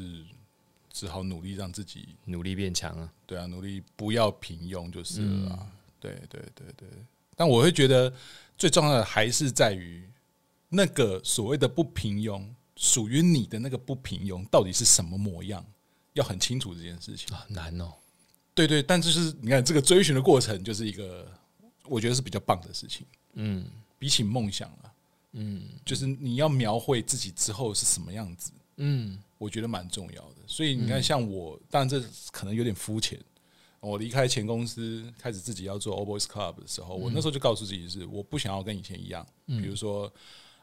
[0.91, 3.09] 只好努力让自己 努力变强啊。
[3.25, 5.67] 对啊，努力不要平庸就是了啦。
[5.99, 6.87] 对对对对。
[7.35, 8.11] 但我会觉得
[8.57, 10.09] 最重要的还是在于
[10.69, 12.41] 那个所谓的不平庸。
[12.75, 15.65] 属于你的那个不平庸到底是什么模样？
[16.13, 17.93] 要很清楚这件事情啊，难哦。
[18.53, 21.29] 对对，但就是你看这个追寻的过程，就是一个
[21.83, 23.05] 我觉得是比较棒的事情。
[23.33, 23.65] 嗯，
[23.99, 24.93] 比起梦想啊，
[25.33, 30.35] 嗯，就是你要描绘自己之后是什么样子，嗯，我觉得蛮重要的。
[30.47, 32.01] 所以你看，像我，当然这
[32.31, 33.19] 可能有点肤浅。
[33.81, 40.11] 我离开前公司，开始自己要做 Old Boys Club 的时候，我那时候就告诉自己是，我不想要跟以前一样，比如说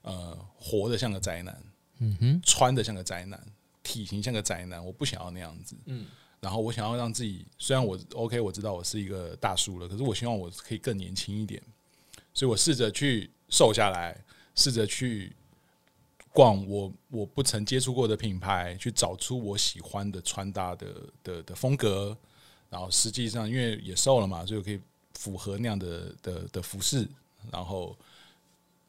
[0.00, 1.62] 呃，活得像个宅男。
[2.04, 3.40] 嗯哼，穿的像个宅男，
[3.84, 5.76] 体型像个宅男，我不想要那样子。
[5.86, 6.04] 嗯，
[6.40, 11.62] 然后我想要让自己，虽然我 OK，我知道我是一个大叔了，可是我希望我可以更年轻一点，
[12.34, 14.20] 所以我试着去瘦下来，
[14.56, 15.32] 试着去
[16.32, 22.18] 逛我我不曾接触过的品牌，去找出我喜欢的穿搭的的的风格，
[22.68, 24.80] 然后实际上因为也瘦了嘛，所以我可以
[25.14, 27.08] 符合那样的的的服饰，
[27.52, 27.96] 然后。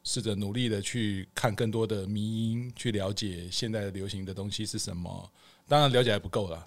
[0.04, 5.32] 试着努力的去看更多的迷因，去了解现在流行的东西是什么。
[5.66, 6.62] 当然了解还不够啦，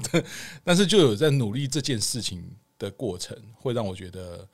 [0.64, 2.42] 但是就有在努力这件事情
[2.78, 4.48] 的过程，会让我觉得，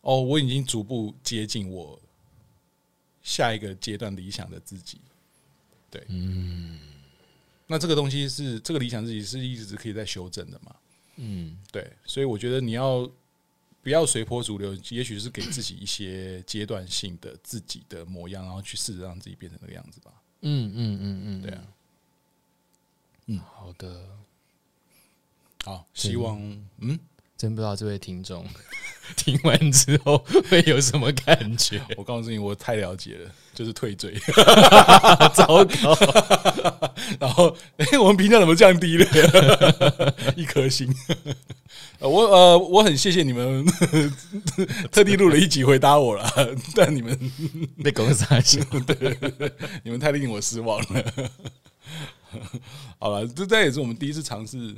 [0.00, 2.00] 哦，我已经逐步接近我
[3.20, 5.00] 下一个阶段理想的自己。
[5.90, 6.78] 对，嗯，
[7.66, 10.76] 那这个东西是这个理想自己是一直可以在修正的嘛？
[11.16, 13.10] 嗯，对，所以我觉得你要。
[13.82, 20.12] 不要随波逐流，也许是给自己一些阶段性的自己的模样，然后去试着让自己变成那个样子吧。
[20.42, 21.64] 嗯嗯嗯嗯，对啊。
[23.26, 24.08] 嗯，好的。
[25.64, 26.40] 好，希望
[26.78, 26.98] 嗯，
[27.42, 28.46] 真不知道这位听众
[29.18, 30.16] 听完之后
[30.48, 31.84] 会有什么感觉？
[31.98, 34.14] 我告诉你，我太了解了，就是退追，
[35.34, 35.98] 糟糕。
[37.18, 40.14] 然后，哎、欸，我们评价怎么降低了？
[40.36, 40.94] 一颗星。
[41.98, 43.66] 我呃，我很谢谢你们
[44.92, 46.24] 特地录了一集回答我了，
[46.76, 47.18] 但你们
[47.82, 51.30] 被公司还是对，对，对，你们太令我失望了。
[53.00, 54.76] 好了，这这也是我们第一次尝试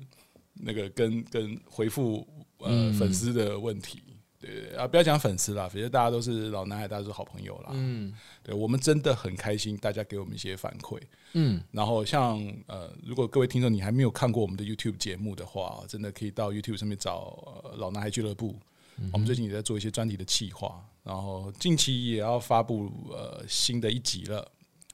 [0.55, 2.27] 那个跟跟回复
[2.65, 4.03] 呃、嗯、粉丝的问题。
[4.41, 7.71] 对啊，不要讲粉丝啦，反正大家都是老男孩，大家都是好朋友啦。
[7.73, 8.13] 嗯，
[8.43, 11.01] 对，我们真的很开心，大家给我们一些反馈。
[11.33, 18.55] 嗯，然后像呃，如果各位听众你还没有看过我们的 YouTube 节目的话，真的可以到 YouTube 上面找、呃、老男孩俱乐部。
[18.99, 24.47] 嗯、我们最近也在做一些专题的企划，然后近期也要发布呃新的一集了。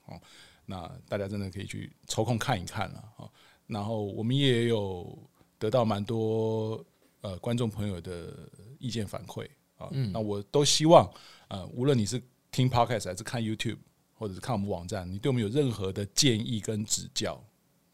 [0.05, 0.19] 哦，
[0.65, 3.03] 那大家真的可以去抽空看一看了。
[3.17, 3.29] 哦，
[3.67, 5.19] 然后我们也有
[5.59, 6.81] 得到蛮多
[7.21, 8.49] 呃观众朋友的。
[8.83, 9.47] 意见反馈
[9.77, 11.07] 啊，那我都希望，
[11.49, 12.19] 呃，无论你是
[12.49, 13.77] 听 Podcast 还是看 YouTube，
[14.15, 17.39] 或者是看我们网站，你对我们有任何的建议跟指教，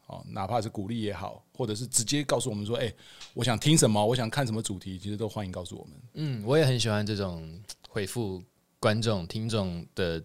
[0.06, 2.90] 啊，哪怕是鼓励也好，或者是直接告诉我们说，哎，
[3.34, 5.92] 我想听什么，我想看什么主题，其实都欢迎告诉我们。
[6.14, 8.42] 嗯，我也很喜欢这种回复
[8.80, 10.24] 观众、听众的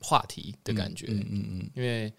[0.00, 1.06] 话题的感觉。
[1.08, 2.12] 嗯嗯嗯，因为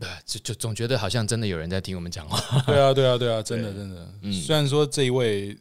[0.00, 2.38] 对，就就总觉得好像真的有人在听我们讲话。
[2.66, 4.08] 对啊，对啊，对啊， 真的真的。
[4.22, 5.56] 嗯，虽然说这一位。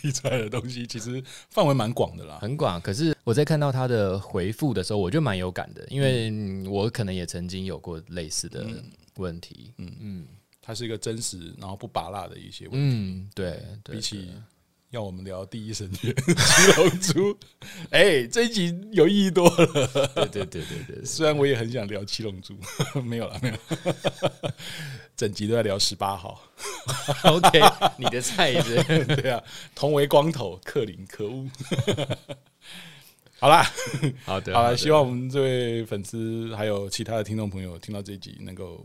[0.00, 2.80] 提出来的东西其实范围蛮广的啦，很广。
[2.80, 8.66] 可是我在看到他的回复的时候，我就蛮有感的，因为我可能也曾经有过类似的
[9.16, 9.74] 问题。
[9.76, 10.26] 嗯嗯，
[10.62, 12.96] 它是一个真实然后不拔辣的一些问题。
[12.96, 14.30] 嗯，对，比起
[14.94, 17.36] 要我们聊第一神拳 七龙珠，
[17.90, 19.66] 哎，这一集有意义多了。
[20.30, 22.56] 对对对对对，虽然我也很想聊七龙珠，
[23.02, 23.54] 没有了，没有。
[25.16, 26.40] 整集都在聊十八号
[27.24, 27.60] ，OK，
[27.98, 28.82] 你的菜是？
[29.16, 29.42] 对啊，
[29.74, 31.44] 同为光头，克林，可恶。
[33.40, 33.68] 好啦，
[34.24, 38.84] 好的，好了，希望我们这位粉丝还有其他的听众朋友听到这一集能够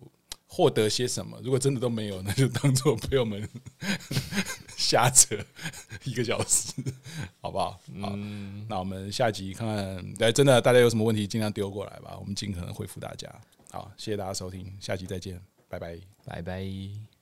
[0.52, 1.40] 获得些什么。
[1.44, 3.48] 如果真的都没有， 那就当做朋友们
[4.76, 5.38] 瞎扯
[6.04, 6.74] 一个小时，
[7.40, 7.72] 好不好？
[8.02, 13.30] 好，嗯，那我们下集看看，来，真的大家有什么问题，尽量丢过来吧，我们尽可能回复大家。
[13.72, 15.40] 好，谢谢大家收听，下集再见。
[15.70, 17.19] 拜拜，拜拜。